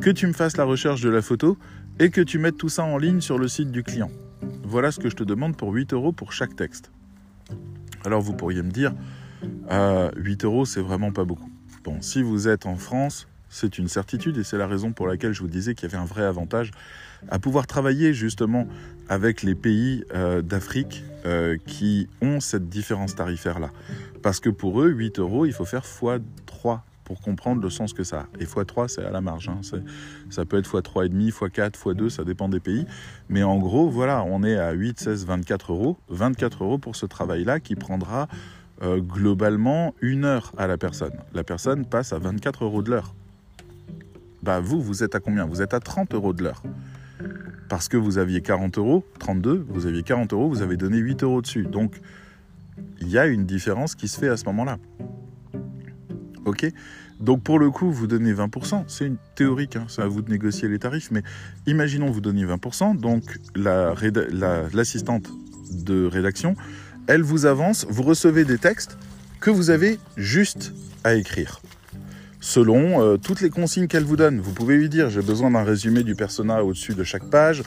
[0.00, 1.58] que tu me fasses la recherche de la photo
[1.98, 4.10] et que tu mettes tout ça en ligne sur le site du client.
[4.64, 6.90] Voilà ce que je te demande pour 8 euros pour chaque texte.
[8.04, 8.92] Alors vous pourriez me dire,
[9.42, 10.10] 8 euh,
[10.44, 11.50] euros c'est vraiment pas beaucoup.
[11.84, 15.32] Bon, si vous êtes en France, c'est une certitude et c'est la raison pour laquelle
[15.32, 16.70] je vous disais qu'il y avait un vrai avantage
[17.28, 18.66] à pouvoir travailler justement
[19.08, 21.04] avec les pays euh, d'Afrique
[21.66, 23.70] qui ont cette différence tarifaire-là.
[24.22, 28.04] Parce que pour eux, 8 euros, il faut faire x3 pour comprendre le sens que
[28.04, 28.26] ça a.
[28.38, 29.48] Et x3, c'est à la marge.
[29.48, 29.62] Hein.
[30.30, 32.86] Ça peut être x3,5, x4, x2, ça dépend des pays.
[33.28, 35.96] Mais en gros, voilà, on est à 8, 16, 24 euros.
[36.10, 38.28] 24 euros pour ce travail-là qui prendra
[38.82, 41.14] euh, globalement une heure à la personne.
[41.34, 43.12] La personne passe à 24 euros de l'heure.
[44.44, 45.46] Bah vous, vous êtes à combien?
[45.46, 46.62] Vous êtes à 30 euros de l'heure.
[47.68, 51.24] Parce que vous aviez 40 euros, 32, vous aviez 40 euros, vous avez donné 8
[51.24, 51.64] euros dessus.
[51.64, 52.00] Donc,
[53.00, 54.78] il y a une différence qui se fait à ce moment-là.
[56.44, 56.66] Ok?
[57.20, 58.84] Donc pour le coup, vous donnez 20%.
[58.88, 61.10] C'est une théorique, hein, c'est à vous de négocier les tarifs.
[61.10, 61.22] Mais
[61.66, 62.98] imaginons vous donnez 20%.
[62.98, 66.56] Donc l'assistante la, de rédaction,
[67.06, 67.86] elle vous avance.
[67.88, 68.96] Vous recevez des textes
[69.40, 70.72] que vous avez juste
[71.04, 71.60] à écrire.
[72.40, 74.40] Selon euh, toutes les consignes qu'elle vous donne.
[74.40, 77.62] Vous pouvez lui dire j'ai besoin d'un résumé du persona au-dessus de chaque page,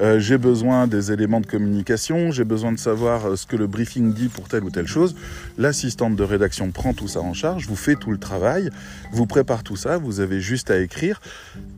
[0.00, 3.66] euh, j'ai besoin des éléments de communication, j'ai besoin de savoir euh, ce que le
[3.66, 5.14] briefing dit pour telle ou telle chose.
[5.58, 8.70] L'assistante de rédaction prend tout ça en charge, vous fait tout le travail,
[9.12, 11.20] vous prépare tout ça, vous avez juste à écrire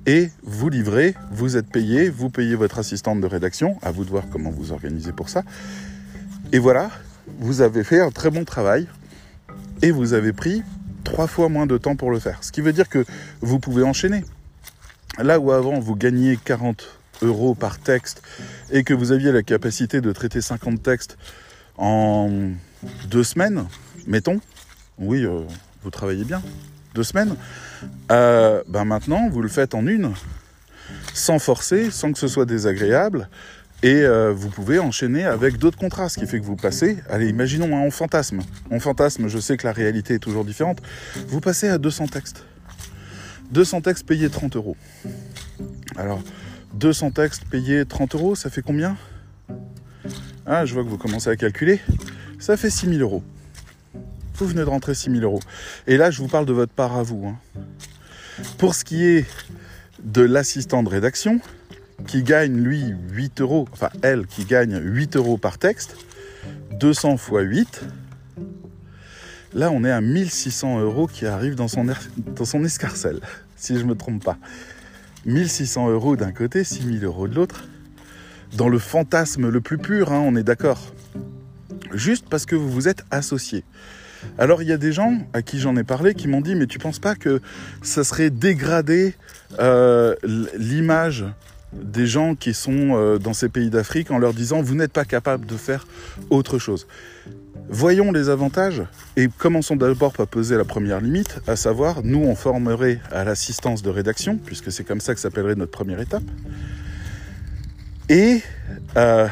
[0.07, 4.11] et vous livrez, vous êtes payé, vous payez votre assistante de rédaction, à vous de
[4.11, 5.43] voir comment vous organisez pour ça.
[6.53, 6.91] Et voilà,
[7.41, 8.87] vous avez fait un très bon travail
[9.83, 10.63] et vous avez pris
[11.07, 12.43] trois fois moins de temps pour le faire.
[12.43, 13.05] Ce qui veut dire que
[13.41, 14.25] vous pouvez enchaîner.
[15.19, 16.85] Là où avant vous gagniez 40
[17.23, 18.23] euros par texte
[18.71, 21.17] et que vous aviez la capacité de traiter 50 textes
[21.79, 22.51] en
[23.09, 23.65] deux semaines,
[24.07, 24.41] mettons,
[24.99, 25.41] oui, euh,
[25.83, 26.43] vous travaillez bien,
[26.95, 27.37] deux semaines,
[28.11, 30.13] euh, ben maintenant vous le faites en une,
[31.15, 33.29] sans forcer, sans que ce soit désagréable,
[33.83, 37.29] et euh, vous pouvez enchaîner avec d'autres contrats, ce qui fait que vous passez, allez,
[37.29, 38.41] imaginons, un fantasme.
[38.71, 40.81] En fantasme, je sais que la réalité est toujours différente.
[41.29, 42.45] Vous passez à 200 textes.
[43.51, 44.77] 200 textes payés 30 euros.
[45.97, 46.23] Alors,
[46.75, 48.97] 200 textes payés 30 euros, ça fait combien?
[50.47, 51.81] Ah, je vois que vous commencez à calculer.
[52.39, 53.23] Ça fait 6000 euros.
[54.35, 55.41] Vous venez de rentrer 6000 euros.
[55.87, 57.27] Et là, je vous parle de votre part à vous.
[57.27, 57.39] Hein.
[58.59, 59.27] Pour ce qui est
[60.03, 61.41] de l'assistant de rédaction,
[62.07, 65.97] qui gagne, lui, 8 euros, enfin elle qui gagne 8 euros par texte,
[66.73, 67.83] 200 fois 8,
[69.55, 73.21] là on est à 1600 euros qui arrivent dans son, dans son escarcelle,
[73.57, 74.39] si je ne me trompe pas.
[75.25, 77.65] 1600 euros d'un côté, 6000 euros de l'autre.
[78.57, 80.95] Dans le fantasme le plus pur, hein, on est d'accord.
[81.93, 83.65] Juste parce que vous vous êtes associés.
[84.39, 86.67] Alors il y a des gens à qui j'en ai parlé qui m'ont dit mais
[86.67, 87.41] tu penses pas que
[87.83, 89.15] ça serait dégradé
[89.59, 90.15] euh,
[90.57, 91.25] l'image
[91.73, 95.05] des gens qui sont euh, dans ces pays d'Afrique en leur disant vous n'êtes pas
[95.05, 95.87] capable de faire
[96.31, 96.87] autre chose.
[97.69, 98.83] Voyons les avantages
[99.17, 103.83] et commençons d'abord par poser la première limite, à savoir nous on formerait à l'assistance
[103.83, 106.23] de rédaction, puisque c'est comme ça que s'appellerait notre première étape.
[108.09, 108.41] Et
[108.97, 109.27] euh,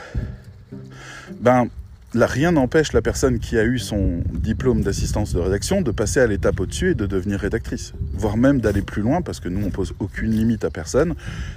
[1.41, 1.69] ben
[2.15, 6.27] Rien n'empêche la personne qui a eu son diplôme d'assistance de rédaction de passer à
[6.29, 9.71] l'étape au-dessus et de devenir rédactrice, voire même d'aller plus loin parce que nous on
[9.71, 11.15] pose aucune limite à personne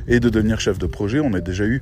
[0.07, 1.19] et de devenir chef de projet.
[1.19, 1.81] On a déjà eu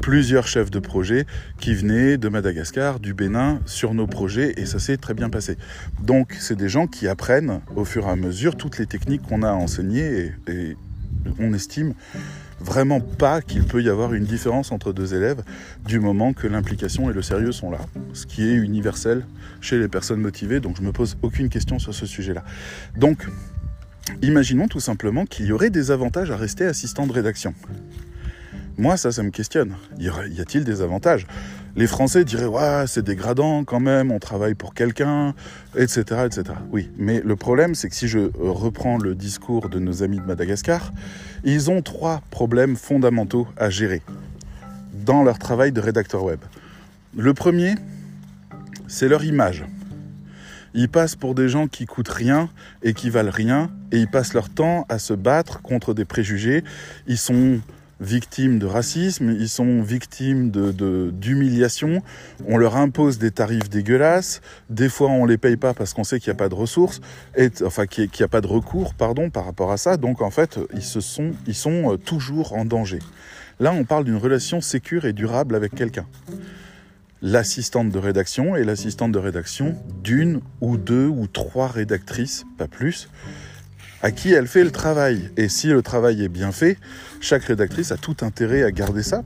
[0.00, 1.24] plusieurs chefs de projet
[1.60, 5.56] qui venaient de Madagascar, du Bénin sur nos projets et ça s'est très bien passé.
[6.02, 9.42] Donc c'est des gens qui apprennent au fur et à mesure toutes les techniques qu'on
[9.42, 10.76] a enseignées et
[11.38, 11.94] on estime
[12.60, 15.42] vraiment pas qu'il peut y avoir une différence entre deux élèves
[15.84, 17.80] du moment que l'implication et le sérieux sont là,
[18.12, 19.26] ce qui est universel
[19.60, 22.44] chez les personnes motivées, donc je me pose aucune question sur ce sujet-là.
[22.96, 23.26] Donc,
[24.22, 27.54] imaginons tout simplement qu'il y aurait des avantages à rester assistant de rédaction.
[28.78, 29.74] Moi, ça, ça me questionne.
[29.98, 30.08] Y
[30.40, 31.26] a-t-il des avantages?
[31.76, 35.34] Les Français diraient, ouais, c'est dégradant quand même, on travaille pour quelqu'un,
[35.76, 36.44] etc., etc.
[36.72, 40.24] Oui, mais le problème, c'est que si je reprends le discours de nos amis de
[40.24, 40.90] Madagascar,
[41.44, 44.00] ils ont trois problèmes fondamentaux à gérer
[45.04, 46.40] dans leur travail de rédacteur web.
[47.14, 47.74] Le premier,
[48.88, 49.66] c'est leur image.
[50.72, 52.48] Ils passent pour des gens qui coûtent rien
[52.82, 56.64] et qui valent rien, et ils passent leur temps à se battre contre des préjugés.
[57.06, 57.60] Ils sont
[58.00, 60.50] victimes de racisme, ils sont victimes
[61.12, 62.02] d'humiliation,
[62.46, 66.20] on leur impose des tarifs dégueulasses, des fois on les paye pas parce qu'on sait
[66.20, 67.00] qu'il n'y a pas de ressources,
[67.36, 70.30] et, enfin qu'il n'y a, pas de recours, pardon, par rapport à ça, donc en
[70.30, 72.98] fait ils, se sont, ils sont euh, toujours en danger.
[73.60, 76.06] Là on parle d'une relation sécure et durable avec quelqu'un.
[77.22, 83.08] L'assistante de rédaction et l'assistante de rédaction d'une ou deux ou trois rédactrices, pas plus,
[84.02, 85.30] à qui elle fait le travail.
[85.36, 86.78] Et si le travail est bien fait,
[87.20, 89.22] chaque rédactrice a tout intérêt à garder ça.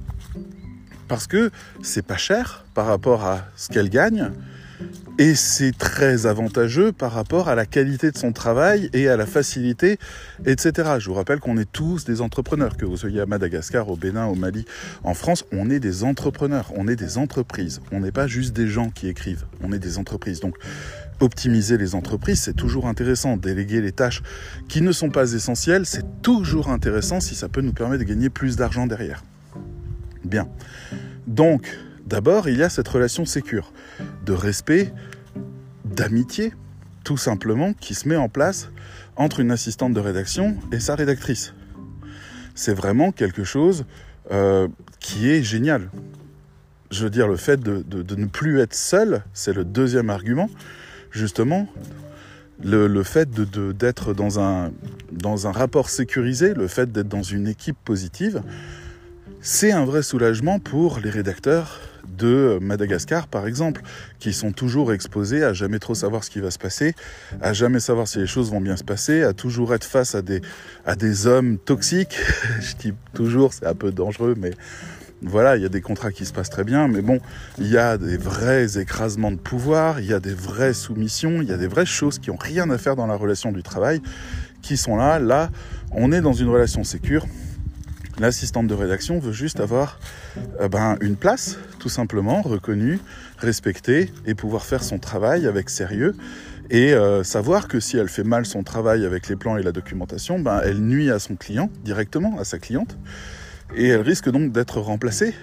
[1.09, 1.51] Parce que
[1.83, 4.31] c'est pas cher par rapport à ce qu'elle gagne.
[5.21, 9.27] Et c'est très avantageux par rapport à la qualité de son travail et à la
[9.27, 9.99] facilité,
[10.47, 10.93] etc.
[10.99, 14.25] Je vous rappelle qu'on est tous des entrepreneurs, que vous soyez à Madagascar, au Bénin,
[14.25, 14.65] au Mali,
[15.05, 17.83] en France, on est des entrepreneurs, on est des entreprises.
[17.93, 20.41] On n'est pas juste des gens qui écrivent, on est des entreprises.
[20.41, 20.57] Donc
[21.21, 23.37] optimiser les entreprises, c'est toujours intéressant.
[23.37, 24.23] Déléguer les tâches
[24.71, 28.31] qui ne sont pas essentielles, c'est toujours intéressant si ça peut nous permettre de gagner
[28.31, 29.23] plus d'argent derrière.
[30.25, 30.49] Bien.
[31.27, 31.77] Donc,
[32.11, 33.73] d'abord, il y a cette relation sécure,
[34.27, 34.93] de respect,
[35.85, 36.53] d'amitié,
[37.05, 38.69] tout simplement, qui se met en place
[39.17, 41.55] entre une assistante de rédaction et sa rédactrice.
[42.55, 43.85] C'est vraiment quelque chose
[44.33, 44.67] euh,
[44.99, 45.89] qui est génial.
[46.91, 47.85] Je veux dire, le fait de,
[48.17, 50.51] ne plus être seul, c'est le deuxième argument
[51.13, 51.69] justement,
[52.63, 58.43] le, fait d'être dans un rapport sécurisé, le fait d'être dans une équipe positive,
[59.41, 61.81] c'est un vrai soulagement pour les rédacteurs
[62.17, 63.83] de Madagascar, par exemple,
[64.19, 66.95] qui sont toujours exposés à jamais trop savoir ce qui va se passer,
[67.41, 70.23] à jamais savoir si les choses vont bien se passer, à toujours être face à
[70.23, 70.41] des,
[70.85, 72.17] à des hommes toxiques.
[72.61, 74.53] Je dis toujours, c'est un peu dangereux, mais
[75.23, 77.19] voilà, il y a des contrats qui se passent très bien, mais bon,
[77.59, 81.49] il y a des vrais écrasements de pouvoir, il y a des vraies soumissions, il
[81.49, 84.01] y a des vraies choses qui n'ont rien à faire dans la relation du travail,
[84.63, 85.19] qui sont là.
[85.19, 85.51] Là,
[85.93, 87.27] on est dans une relation sécure.
[88.21, 89.99] L'assistante de rédaction veut juste avoir
[90.61, 92.99] euh, ben, une place, tout simplement, reconnue,
[93.39, 96.15] respectée, et pouvoir faire son travail avec sérieux.
[96.69, 99.73] Et euh, savoir que si elle fait mal son travail avec les plans et la
[99.73, 102.99] documentation, ben, elle nuit à son client directement, à sa cliente
[103.75, 105.35] et elle risque donc d'être remplacée.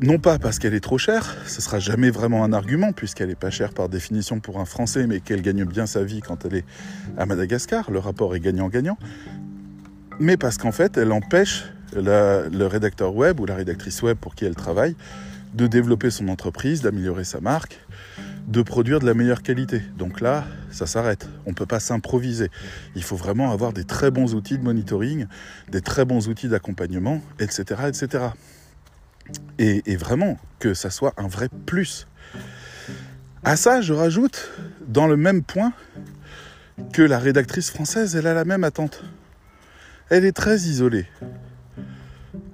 [0.00, 3.34] Non pas parce qu'elle est trop chère, ce sera jamais vraiment un argument puisqu'elle n'est
[3.34, 6.54] pas chère par définition pour un Français, mais qu'elle gagne bien sa vie quand elle
[6.54, 6.64] est
[7.18, 7.90] à Madagascar.
[7.90, 8.96] Le rapport est gagnant-gagnant.
[10.20, 14.44] Mais parce qu'en fait, elle empêche le rédacteur web ou la rédactrice web pour qui
[14.44, 14.96] elle travaille
[15.54, 17.78] de développer son entreprise, d'améliorer sa marque,
[18.46, 19.82] de produire de la meilleure qualité.
[19.96, 21.28] Donc là, ça s'arrête.
[21.46, 22.50] On ne peut pas s'improviser.
[22.94, 25.26] Il faut vraiment avoir des très bons outils de monitoring,
[25.70, 28.24] des très bons outils d'accompagnement, etc., etc.
[29.58, 32.06] Et, et, vraiment que ça soit un vrai plus.
[33.44, 34.50] À ça, je rajoute,
[34.86, 35.72] dans le même point,
[36.92, 39.02] que la rédactrice française, elle a la même attente.
[40.10, 41.06] Elle est très isolée.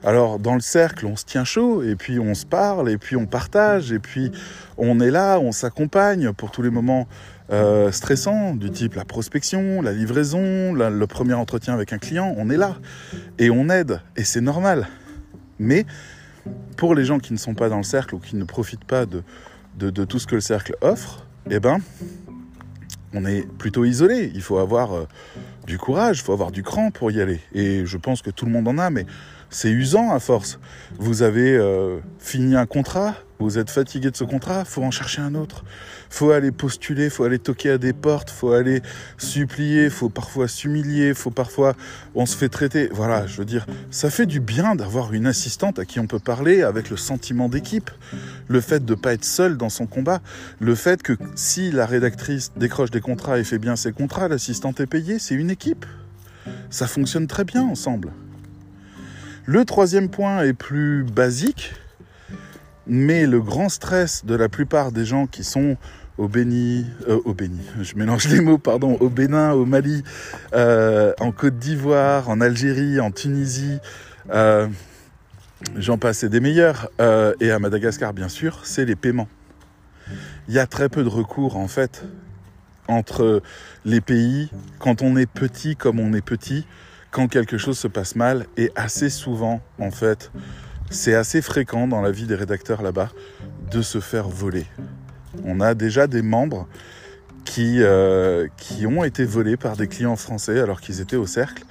[0.03, 3.17] Alors dans le cercle, on se tient chaud, et puis on se parle, et puis
[3.17, 4.31] on partage, et puis
[4.77, 7.09] on est là, on s'accompagne pour tous les moments
[7.51, 12.51] euh, stressants, du type la prospection, la livraison, le premier entretien avec un client, on
[12.51, 12.77] est là,
[13.39, 14.89] et on aide, et c'est normal.
[15.59, 15.87] Mais
[16.77, 19.07] pour les gens qui ne sont pas dans le cercle ou qui ne profitent pas
[19.07, 19.25] de,
[20.05, 21.79] tout ce que le cercle offre, eh ben,
[23.15, 24.33] on est plutôt isolé.
[24.35, 25.07] Il faut avoir euh,
[25.67, 27.41] du courage, faut avoir du cran pour y aller.
[27.55, 29.07] Et je pense que tout le monde en a, mais
[29.55, 30.59] c'est usant à force.
[30.99, 35.23] Vous avez euh, fini un contrat, vous êtes fatigué de ce contrat, faut en chercher
[35.23, 35.65] un autre.
[36.11, 38.83] Faut aller postuler, faut aller toquer à des portes, faut aller
[39.17, 41.75] supplier, faut parfois s'humilier, faut parfois
[42.17, 42.89] on se fait traiter.
[42.93, 46.19] Voilà, je veux dire, ça fait du bien d'avoir une assistante à qui on peut
[46.19, 47.93] parler avec le sentiment d'équipe,
[48.49, 50.21] le fait de ne pas être seul dans son combat,
[50.59, 54.81] le fait que si la rédactrice décroche des contrats et fait bien ses contrats, l'assistante
[54.81, 55.87] est payée, c'est une équipe.
[56.71, 58.11] Ça fonctionne très bien ensemble.
[59.47, 61.75] Le troisième point est plus basique,
[62.87, 65.77] mais le grand stress de la plupart des gens qui sont
[66.17, 70.03] au Béni, euh, au Béni, je mélange les mots, pardon, au Bénin, au Mali,
[70.55, 73.81] euh, en Côte d'Ivoire, en Algérie, en Tunisie,
[74.31, 74.67] euh,
[75.77, 76.89] j'en passe des meilleurs,
[77.39, 79.29] et à Madagascar bien sûr, c'est les paiements.
[80.49, 82.05] Il y a très peu de recours en fait
[82.89, 83.43] entre
[83.85, 86.67] les pays quand on est petit comme on est petit
[87.15, 90.33] quand quelque chose se passe mal et assez souvent en fait
[90.91, 93.11] c'est assez fréquent dans la vie des rédacteurs là-bas
[93.71, 94.67] de se faire voler.
[95.45, 96.67] On a déjà des membres
[97.45, 101.65] qui, euh, qui ont été volés par des clients français alors qu'ils étaient au cercle.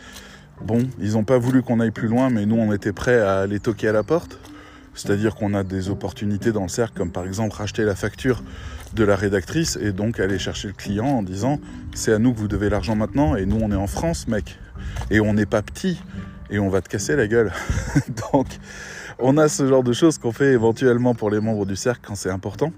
[0.62, 3.40] Bon, ils n'ont pas voulu qu'on aille plus loin, mais nous on était prêts à
[3.40, 4.40] aller toquer à la porte.
[4.96, 8.44] C'est-à-dire qu'on a des opportunités dans le cercle, comme par exemple racheter la facture
[8.94, 11.60] de la rédactrice et donc aller chercher le client en disant
[11.94, 14.58] c'est à nous que vous devez l'argent maintenant et nous on est en France mec
[15.10, 16.02] et on n'est pas petit
[16.50, 17.52] et on va te casser la gueule.
[18.34, 18.48] Donc,
[19.20, 22.16] on a ce genre de choses qu'on fait éventuellement pour les membres du cercle quand
[22.16, 22.72] c'est important.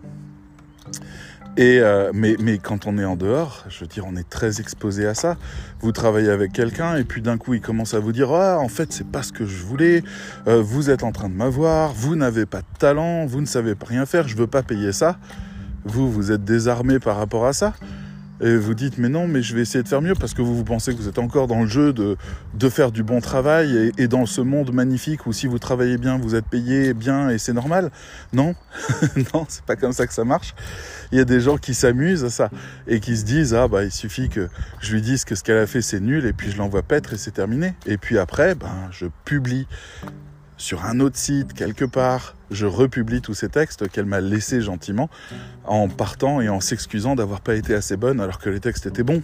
[1.58, 4.60] Et euh, mais, mais quand on est en dehors, je veux dire, on est très
[4.60, 5.38] exposé à ça.
[5.80, 8.68] Vous travaillez avec quelqu'un et puis d'un coup, il commence à vous dire Ah, en
[8.68, 10.04] fait, c'est pas ce que je voulais.
[10.48, 11.94] Euh, vous êtes en train de m'avoir.
[11.94, 13.26] Vous n'avez pas de talent.
[13.26, 14.28] Vous ne savez pas rien faire.
[14.28, 15.18] Je veux pas payer ça.
[15.86, 17.74] Vous, vous êtes désarmé par rapport à ça
[18.42, 20.56] et vous dites mais non mais je vais essayer de faire mieux parce que vous,
[20.56, 22.18] vous pensez que vous êtes encore dans le jeu de,
[22.54, 26.18] de faire du bon travail et, dans ce monde magnifique où si vous travaillez bien
[26.18, 27.92] vous êtes payé bien et c'est normal.
[28.34, 28.56] Non.
[29.34, 30.54] Non c'est pas comme ça que ça marche.
[31.12, 32.50] Il y a des gens qui s'amusent à ça
[32.88, 35.58] et qui se disent ah bah il suffit que je lui dise que ce qu'elle
[35.58, 37.76] a fait c'est nul et puis je l'envoie paître et c'est terminé.
[37.86, 39.68] Et puis après ben je publie
[40.58, 45.10] sur un autre site, quelque part, je republie tous ces textes qu'elle m'a laissés gentiment,
[45.66, 49.04] en partant et en s'excusant d'avoir pas été assez bonne alors que les textes étaient
[49.04, 49.22] bons.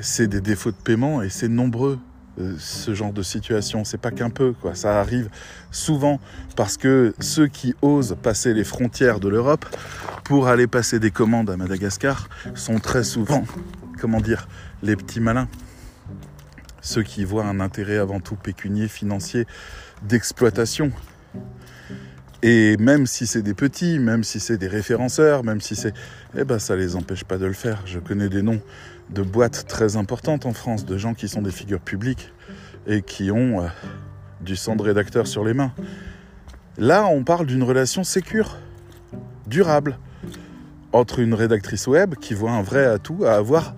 [0.00, 1.98] C'est des défauts de paiement et c'est nombreux
[2.40, 3.84] euh, ce genre de situation.
[3.84, 4.74] C'est pas qu'un peu, quoi.
[4.74, 5.28] Ça arrive
[5.70, 6.18] souvent
[6.56, 9.66] parce que ceux qui osent passer les frontières de l'Europe
[10.24, 13.44] pour aller passer des commandes à Madagascar sont très souvent,
[14.00, 14.48] comment dire,
[14.82, 15.48] les petits malins
[16.82, 19.46] ceux qui voient un intérêt avant tout pécunier, financier,
[20.02, 20.92] d'exploitation.
[22.42, 25.94] Et même si c'est des petits, même si c'est des référenceurs, même si c'est...
[26.36, 27.80] Eh ben ça les empêche pas de le faire.
[27.86, 28.60] Je connais des noms
[29.10, 32.32] de boîtes très importantes en France, de gens qui sont des figures publiques
[32.86, 33.68] et qui ont euh,
[34.40, 35.72] du sang de rédacteur sur les mains.
[36.78, 38.56] Là, on parle d'une relation sécure,
[39.46, 39.98] durable,
[40.92, 43.74] entre une rédactrice web qui voit un vrai atout à avoir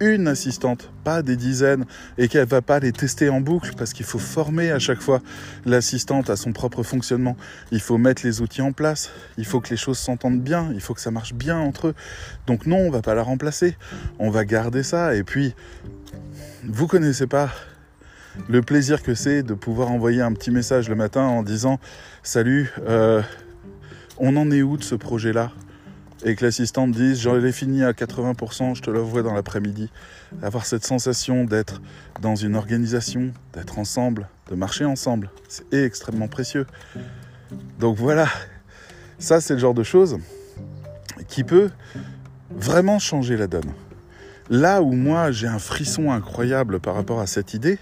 [0.00, 1.84] une assistante, pas des dizaines,
[2.18, 5.20] et qu'elle va pas les tester en boucle parce qu'il faut former à chaque fois
[5.64, 7.36] l'assistante à son propre fonctionnement.
[7.70, 10.80] Il faut mettre les outils en place, il faut que les choses s'entendent bien, il
[10.80, 11.94] faut que ça marche bien entre eux.
[12.46, 13.76] Donc non, on va pas la remplacer,
[14.18, 15.14] on va garder ça.
[15.14, 15.54] Et puis,
[16.64, 17.50] vous connaissez pas
[18.48, 21.78] le plaisir que c'est de pouvoir envoyer un petit message le matin en disant
[22.22, 23.22] salut, euh,
[24.18, 25.52] on en est où de ce projet-là?
[26.24, 29.90] Et que l'assistante dise j'en ai fini à 80%, je te l'envoie dans l'après-midi.
[30.42, 31.80] Avoir cette sensation d'être
[32.20, 36.66] dans une organisation, d'être ensemble, de marcher ensemble, c'est extrêmement précieux.
[37.78, 38.26] Donc voilà,
[39.18, 40.18] ça c'est le genre de choses
[41.28, 41.70] qui peut
[42.50, 43.72] vraiment changer la donne.
[44.50, 47.78] Là où moi j'ai un frisson incroyable par rapport à cette idée,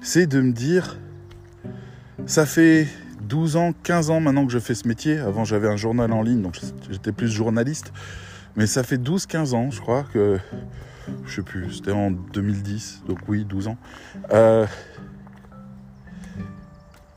[0.00, 0.96] c'est de me dire,
[2.26, 2.88] ça fait
[3.28, 5.18] 12 ans, 15 ans maintenant que je fais ce métier.
[5.18, 6.58] Avant, j'avais un journal en ligne, donc
[6.90, 7.92] j'étais plus journaliste.
[8.56, 10.38] Mais ça fait 12-15 ans, je crois, que.
[11.24, 13.78] Je sais plus, c'était en 2010, donc oui, 12 ans.
[14.32, 14.66] Euh,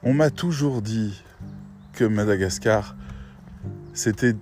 [0.01, 1.21] on m'a toujours dit
[1.91, 2.95] que Madagascar,
[3.93, 4.35] c'était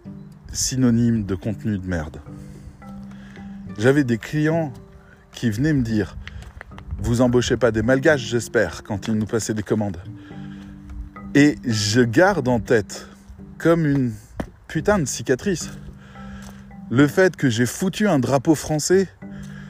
[0.52, 2.22] synonyme de contenu de merde.
[3.80, 4.72] J'avais des clients
[5.32, 6.16] qui venaient me dire
[7.00, 9.98] Vous embauchez pas des malgaches, j'espère, quand ils nous passaient des commandes.
[11.36, 13.08] Et je garde en tête,
[13.60, 14.14] comme une
[14.68, 15.70] putain de cicatrice,
[16.90, 19.08] le fait que j'ai foutu un drapeau français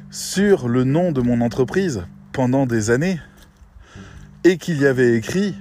[0.10, 3.20] sur le nom de mon entreprise pendant des années
[4.46, 5.54] et qu'il y avait écrit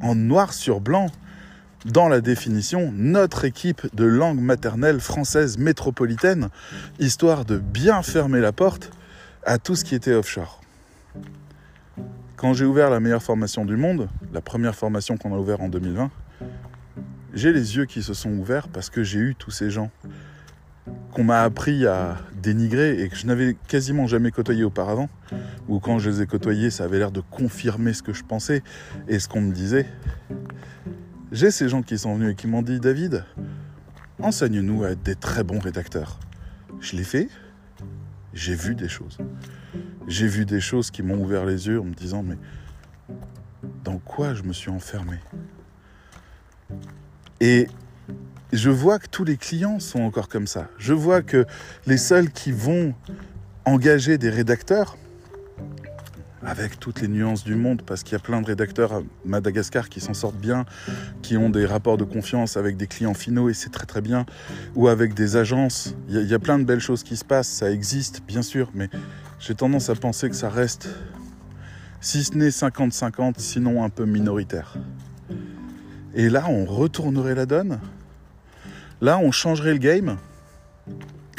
[0.00, 1.10] en noir sur blanc
[1.84, 6.48] dans la définition notre équipe de langue maternelle française métropolitaine,
[6.98, 8.90] histoire de bien fermer la porte
[9.44, 10.63] à tout ce qui était offshore.
[12.36, 15.68] Quand j'ai ouvert la meilleure formation du monde, la première formation qu'on a ouverte en
[15.68, 16.10] 2020,
[17.32, 19.90] j'ai les yeux qui se sont ouverts parce que j'ai eu tous ces gens
[21.12, 25.08] qu'on m'a appris à dénigrer et que je n'avais quasiment jamais côtoyé auparavant,
[25.68, 28.62] ou quand je les ai côtoyés, ça avait l'air de confirmer ce que je pensais
[29.06, 29.86] et ce qu'on me disait.
[31.30, 33.24] J'ai ces gens qui sont venus et qui m'ont dit David,
[34.20, 36.18] enseigne-nous à être des très bons rédacteurs.
[36.80, 37.28] Je l'ai fait,
[38.34, 39.18] j'ai vu des choses
[40.06, 42.36] j'ai vu des choses qui m'ont ouvert les yeux en me disant mais
[43.82, 45.18] dans quoi je me suis enfermé?
[47.40, 47.68] Et
[48.52, 50.68] je vois que tous les clients sont encore comme ça.
[50.78, 51.44] Je vois que
[51.86, 52.94] les seuls qui vont
[53.64, 54.96] engager des rédacteurs,
[56.46, 59.88] avec toutes les nuances du monde, parce qu'il y a plein de rédacteurs à Madagascar
[59.88, 60.66] qui s'en sortent bien,
[61.22, 64.26] qui ont des rapports de confiance avec des clients finaux et c'est très très bien,
[64.74, 65.96] ou avec des agences.
[66.08, 68.42] Il y, a, y, a plein de belles choses qui se passent, ça existe bien
[68.42, 68.90] sûr, mais
[69.40, 70.88] j'ai tendance à penser que ça reste,
[72.00, 74.74] si ce n'est 50-50, sinon un peu minoritaire.
[76.14, 77.80] Et là, on retournerait la donne.
[79.00, 80.16] Là, on changerait le game.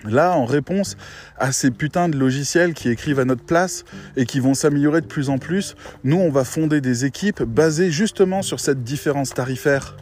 [0.03, 0.97] Là, en réponse
[1.37, 3.85] à ces putains de logiciels qui écrivent à notre place
[4.15, 7.89] et qui vont s'améliorer de plus en plus, nous, on va fonder des équipes basées
[7.89, 9.95] justement sur cette différence tarifaire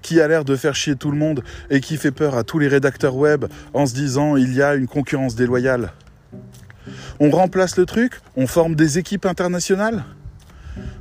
[0.00, 2.58] qui a l'air de faire chier tout le monde et qui fait peur à tous
[2.58, 5.92] les rédacteurs web en se disant il y a une concurrence déloyale.
[7.20, 10.04] On remplace le truc, on forme des équipes internationales,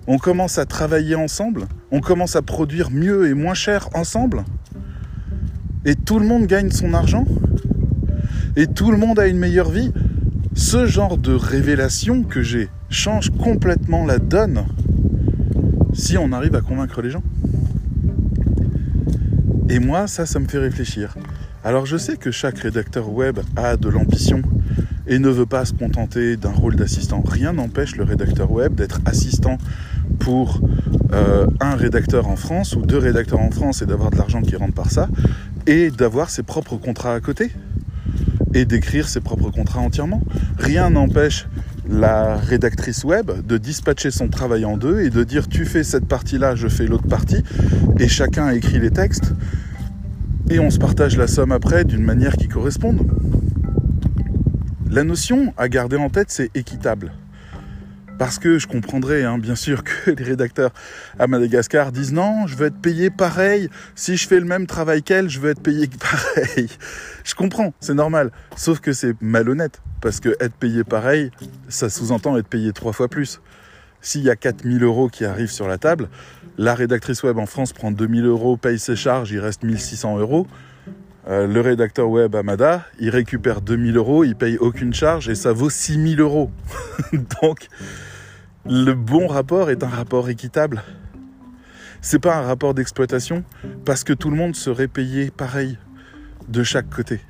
[0.07, 4.43] on commence à travailler ensemble, on commence à produire mieux et moins cher ensemble,
[5.85, 7.25] et tout le monde gagne son argent,
[8.55, 9.91] et tout le monde a une meilleure vie.
[10.53, 14.65] Ce genre de révélation que j'ai change complètement la donne
[15.93, 17.23] si on arrive à convaincre les gens.
[19.69, 21.15] Et moi, ça, ça me fait réfléchir.
[21.63, 24.41] Alors je sais que chaque rédacteur web a de l'ambition
[25.11, 27.21] et ne veut pas se contenter d'un rôle d'assistant.
[27.27, 29.57] Rien n'empêche le rédacteur web d'être assistant
[30.19, 30.61] pour
[31.11, 34.55] euh, un rédacteur en France ou deux rédacteurs en France et d'avoir de l'argent qui
[34.55, 35.09] rentre par ça
[35.67, 37.51] et d'avoir ses propres contrats à côté
[38.53, 40.21] et d'écrire ses propres contrats entièrement.
[40.57, 41.45] Rien n'empêche
[41.89, 46.05] la rédactrice web de dispatcher son travail en deux et de dire tu fais cette
[46.05, 47.43] partie-là, je fais l'autre partie
[47.99, 49.33] et chacun écrit les textes
[50.49, 53.05] et on se partage la somme après d'une manière qui corresponde.
[54.91, 57.13] La notion à garder en tête, c'est équitable.
[58.19, 60.73] Parce que je comprendrais, hein, bien sûr, que les rédacteurs
[61.17, 63.69] à Madagascar disent non, je veux être payé pareil.
[63.95, 66.67] Si je fais le même travail qu'elle, je veux être payé pareil.
[67.23, 68.33] Je comprends, c'est normal.
[68.57, 69.81] Sauf que c'est malhonnête.
[70.01, 71.31] Parce que être payé pareil,
[71.69, 73.39] ça sous-entend être payé trois fois plus.
[74.01, 76.09] S'il y a 4000 euros qui arrivent sur la table,
[76.57, 80.47] la rédactrice web en France prend 2000 euros, paye ses charges, il reste 1600 euros.
[81.27, 85.53] Euh, le rédacteur web Amada, il récupère 2000 euros, il paye aucune charge et ça
[85.53, 86.49] vaut 6000 euros.
[87.41, 87.67] Donc,
[88.65, 90.81] le bon rapport est un rapport équitable.
[92.01, 93.43] C'est pas un rapport d'exploitation
[93.85, 95.77] parce que tout le monde serait payé pareil
[96.49, 97.21] de chaque côté.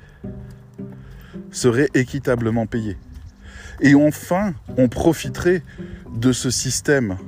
[1.50, 2.96] Serait équitablement payé.
[3.80, 5.62] Et enfin, on profiterait
[6.16, 7.18] de ce système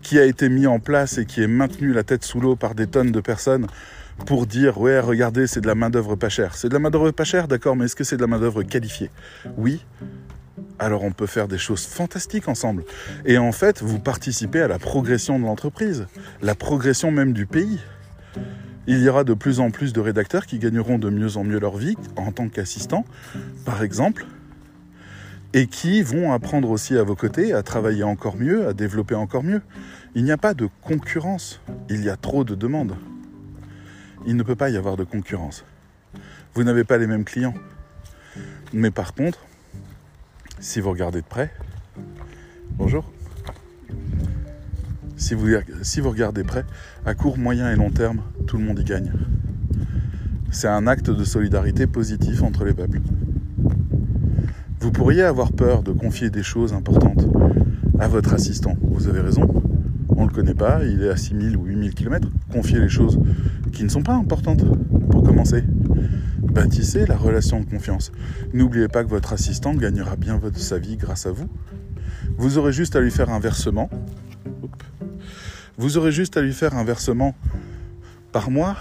[0.00, 2.74] qui a été mis en place et qui est maintenu la tête sous l'eau par
[2.74, 3.66] des tonnes de personnes
[4.24, 6.56] pour dire ouais regardez c'est de la main d'œuvre pas chère.
[6.56, 8.38] C'est de la main d'œuvre pas chère d'accord mais est-ce que c'est de la main
[8.38, 9.10] d'œuvre qualifiée?
[9.56, 9.84] Oui.
[10.78, 12.84] Alors on peut faire des choses fantastiques ensemble.
[13.24, 16.06] Et en fait vous participez à la progression de l'entreprise,
[16.42, 17.80] la progression même du pays.
[18.88, 21.58] Il y aura de plus en plus de rédacteurs qui gagneront de mieux en mieux
[21.58, 23.04] leur vie en tant qu'assistants,
[23.64, 24.26] par exemple,
[25.54, 29.42] et qui vont apprendre aussi à vos côtés à travailler encore mieux, à développer encore
[29.42, 29.60] mieux.
[30.14, 31.60] Il n'y a pas de concurrence,
[31.90, 32.94] il y a trop de demandes.
[34.28, 35.64] Il ne peut pas y avoir de concurrence.
[36.54, 37.54] Vous n'avez pas les mêmes clients.
[38.72, 39.38] Mais par contre,
[40.58, 41.52] si vous regardez de près,
[42.72, 43.12] bonjour,
[45.16, 45.48] si vous,
[45.82, 46.64] si vous regardez près,
[47.04, 49.12] à court, moyen et long terme, tout le monde y gagne.
[50.50, 53.00] C'est un acte de solidarité positif entre les peuples.
[54.80, 57.26] Vous pourriez avoir peur de confier des choses importantes
[58.00, 58.76] à votre assistant.
[58.82, 59.62] Vous avez raison.
[60.08, 62.28] On ne le connaît pas, il est à 6000 ou 8000 km.
[62.50, 63.20] Confiez les choses
[63.76, 64.64] qui ne sont pas importantes
[65.10, 65.62] pour commencer.
[66.40, 68.10] Bâtissez la relation de confiance.
[68.54, 71.46] N'oubliez pas que votre assistant gagnera bien sa vie grâce à vous.
[72.38, 73.90] Vous aurez juste à lui faire un versement.
[75.76, 77.34] Vous aurez juste à lui faire un versement
[78.32, 78.76] par mois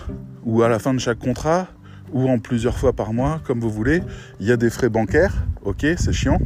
[0.46, 1.68] ou à la fin de chaque contrat
[2.14, 4.02] ou en plusieurs fois par mois, comme vous voulez.
[4.40, 6.40] Il y a des frais bancaires, ok, c'est chiant,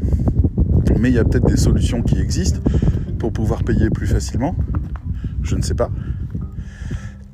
[0.97, 2.61] mais il y a peut-être des solutions qui existent
[3.19, 4.55] pour pouvoir payer plus facilement.
[5.43, 5.91] Je ne sais pas.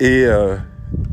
[0.02, 0.58] Et, euh,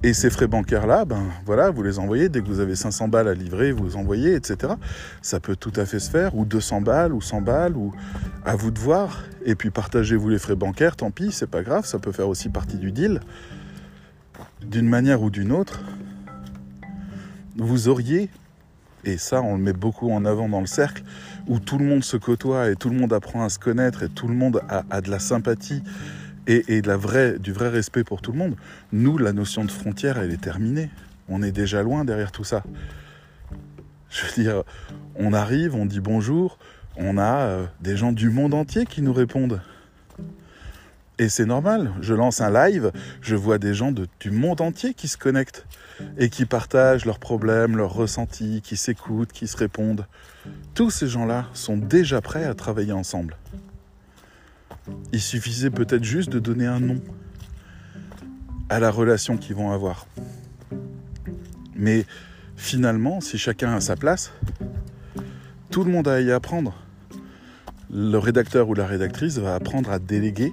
[0.05, 3.29] et ces frais bancaires-là, ben voilà, vous les envoyez dès que vous avez 500 balles
[3.29, 4.75] à livrer, vous les envoyez, etc.
[5.23, 7.93] Ça peut tout à fait se faire, ou 200 balles, ou 100 balles, ou
[8.45, 9.23] à vous de voir.
[9.45, 12.49] Et puis partagez-vous les frais bancaires, tant pis, c'est pas grave, ça peut faire aussi
[12.49, 13.21] partie du deal.
[14.61, 15.81] D'une manière ou d'une autre,
[17.57, 18.29] vous auriez,
[19.05, 21.05] et ça on le met beaucoup en avant dans le cercle,
[21.47, 24.09] où tout le monde se côtoie et tout le monde apprend à se connaître et
[24.09, 25.83] tout le monde a, de la sympathie
[26.47, 28.57] et, de du vrai respect pour tout le monde,
[28.93, 30.91] nous, la notion de frontière, elle est terminée.
[31.29, 32.63] On est déjà loin derrière tout ça.
[34.11, 34.63] Je veux dire,
[35.17, 36.59] on arrive, on dit bonjour,
[36.97, 39.61] on a euh, des gens du monde entier qui nous répondent.
[41.19, 42.91] Et c'est normal, je lance un live,
[43.21, 45.67] je vois des gens du monde entier qui se connectent
[46.19, 50.07] et qui partagent leurs problèmes, leurs ressentis, qui s'écoutent, qui se répondent.
[50.75, 53.37] Tous ces gens-là sont déjà prêts à travailler ensemble.
[55.13, 57.01] Il suffisait peut-être juste de donner un nom
[58.69, 60.07] à la relation qu'ils vont avoir.
[61.77, 62.05] Mais
[62.57, 64.33] finalement, si chacun a sa place,
[65.71, 66.75] tout le monde a à y apprendre.
[67.91, 70.53] Le rédacteur ou la rédactrice va apprendre à déléguer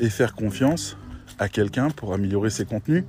[0.00, 0.96] et faire confiance
[1.38, 3.04] à quelqu'un pour améliorer ses contenus.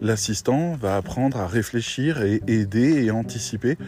[0.00, 3.78] L'assistant va apprendre à réfléchir et aider et anticiper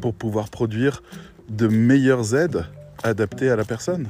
[0.00, 1.02] pour pouvoir produire
[1.48, 2.64] de meilleures aides
[3.02, 4.08] adaptées à la personne.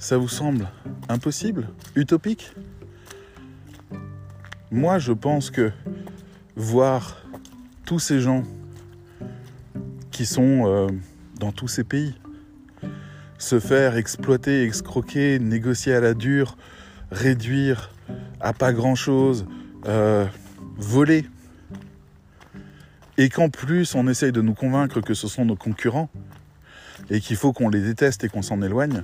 [0.00, 0.66] Ça vous semble
[1.10, 1.68] impossible?
[1.94, 2.52] Utopique?
[4.70, 5.72] Moi, je pense que
[6.56, 7.18] voir
[7.84, 8.44] tous ces gens
[10.10, 10.86] qui sont euh,
[11.38, 12.14] dans tous ces pays,
[13.36, 16.56] se faire exploiter, excroquer, négocier à la dure,
[17.10, 17.90] réduire
[18.40, 19.44] à pas grand-chose,
[19.84, 20.24] euh,
[20.78, 21.26] voler,
[23.18, 26.08] et qu'en plus on essaye de nous convaincre que ce sont nos concurrents,
[27.10, 29.02] et qu'il faut qu'on les déteste et qu'on s'en éloigne,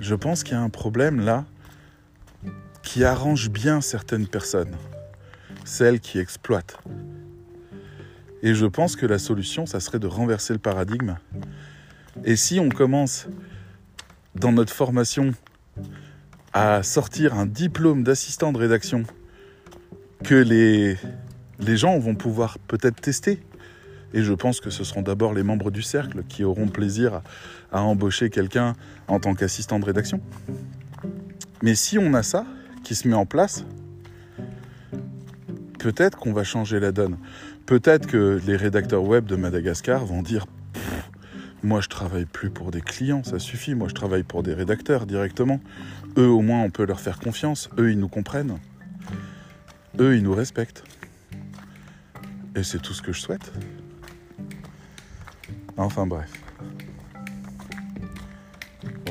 [0.00, 1.44] je pense qu'il y a un problème là
[2.82, 4.76] qui arrange bien certaines personnes,
[5.64, 6.78] celles qui exploitent.
[8.42, 11.16] Et je pense que la solution, ça serait de renverser le paradigme
[12.24, 13.26] et si on commence
[14.34, 15.32] dans notre formation
[16.52, 19.04] à sortir un diplôme d'assistant de rédaction
[20.22, 20.96] que les,
[21.58, 23.40] les gens vont pouvoir peut-être tester,
[24.14, 27.22] et je pense que ce seront d'abord les membres du cercle qui auront plaisir à,
[27.80, 28.74] embaucher quelqu'un
[29.08, 30.20] en tant qu'assistant de rédaction.
[31.62, 32.44] Mais si on a ça
[32.84, 33.64] qui se met en place,
[35.78, 37.16] peut-être qu'on va changer la donne.
[37.66, 40.46] Peut-être que les rédacteurs web de Madagascar vont dire
[41.64, 43.76] moi, je travaille plus pour des clients, ça suffit.
[43.76, 45.60] Moi, je travaille pour des rédacteurs directement.
[46.18, 47.70] Eux, au moins, on peut leur faire confiance.
[47.78, 48.58] Eux, ils nous comprennent.
[50.00, 50.82] Eux, ils nous respectent.
[52.56, 53.52] Et c'est tout ce que je souhaite.
[55.76, 56.41] Enfin bref.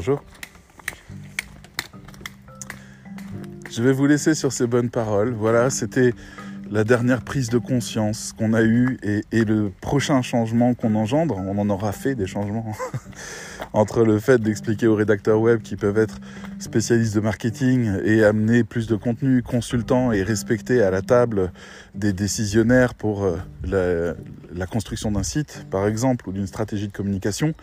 [0.04, 0.24] Bonjour.
[3.70, 5.32] Je vais vous laisser sur ces bonnes paroles.
[5.32, 6.16] Voilà, c'était
[6.72, 11.56] la dernière prise de conscience qu'on a eue et, le prochain changement qu'on engendre, on
[11.60, 12.66] en aura fait des changements,
[13.74, 16.20] entre le fait d'expliquer aux rédacteurs web qui peuvent être
[16.58, 21.52] spécialistes de marketing et amener plus de contenu, consultants et respecter à la table
[21.94, 24.16] des décisionnaires pour euh,
[24.56, 27.54] la construction d'un site, par exemple, ou d'une stratégie de communication.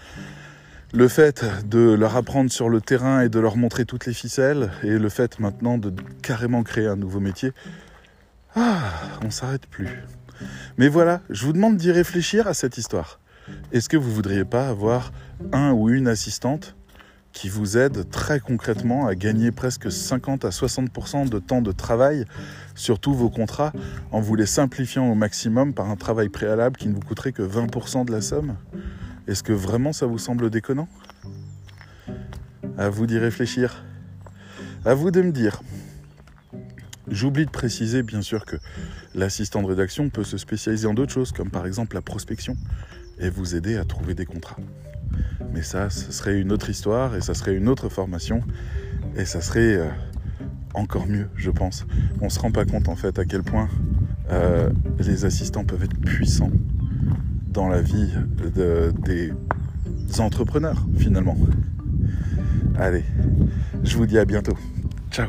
[0.95, 4.71] Le fait de leur apprendre sur le terrain et de leur montrer toutes les ficelles,
[4.83, 7.53] et le fait maintenant de carrément créer un nouveau métier,
[8.57, 10.03] ah, on s'arrête plus.
[10.79, 13.21] Mais voilà, je vous demande d'y réfléchir à cette histoire.
[13.71, 15.13] Est-ce que vous voudriez pas avoir
[15.53, 16.75] un ou une assistante
[17.33, 22.25] qui vous aide très concrètement à gagner presque 50 à 60% de temps de travail
[22.75, 23.73] sur tous vos contrats
[24.11, 27.43] en vous les simplifiant au maximum par un travail préalable qui ne vous coûterait que
[27.43, 28.57] 20% de la somme?
[29.29, 30.89] Est-ce que vraiment ça vous semble déconnant?
[32.79, 33.85] À vous d'y réfléchir.
[34.87, 35.61] À vous de me dire.
[37.11, 38.57] J'oublie de préciser bien sûr que
[39.15, 42.57] l'assistant de rédaction peut se spécialiser en d'autres choses, comme par exemple la prospection,
[43.19, 44.57] et vous aider à trouver des contrats.
[45.53, 48.43] Mais ça, ce serait une autre histoire, et ça serait une autre formation,
[49.15, 49.91] et ça serait euh,
[50.73, 51.85] encore mieux, je pense.
[52.23, 53.69] On se rend pas compte en fait à quel point
[54.31, 56.53] euh, les assistants peuvent être puissants
[57.49, 58.13] dans la vie
[58.55, 59.33] de, des
[60.21, 61.37] entrepreneurs finalement.
[62.77, 63.05] Allez,
[63.83, 64.57] je vous dis à bientôt.
[65.11, 65.29] Ciao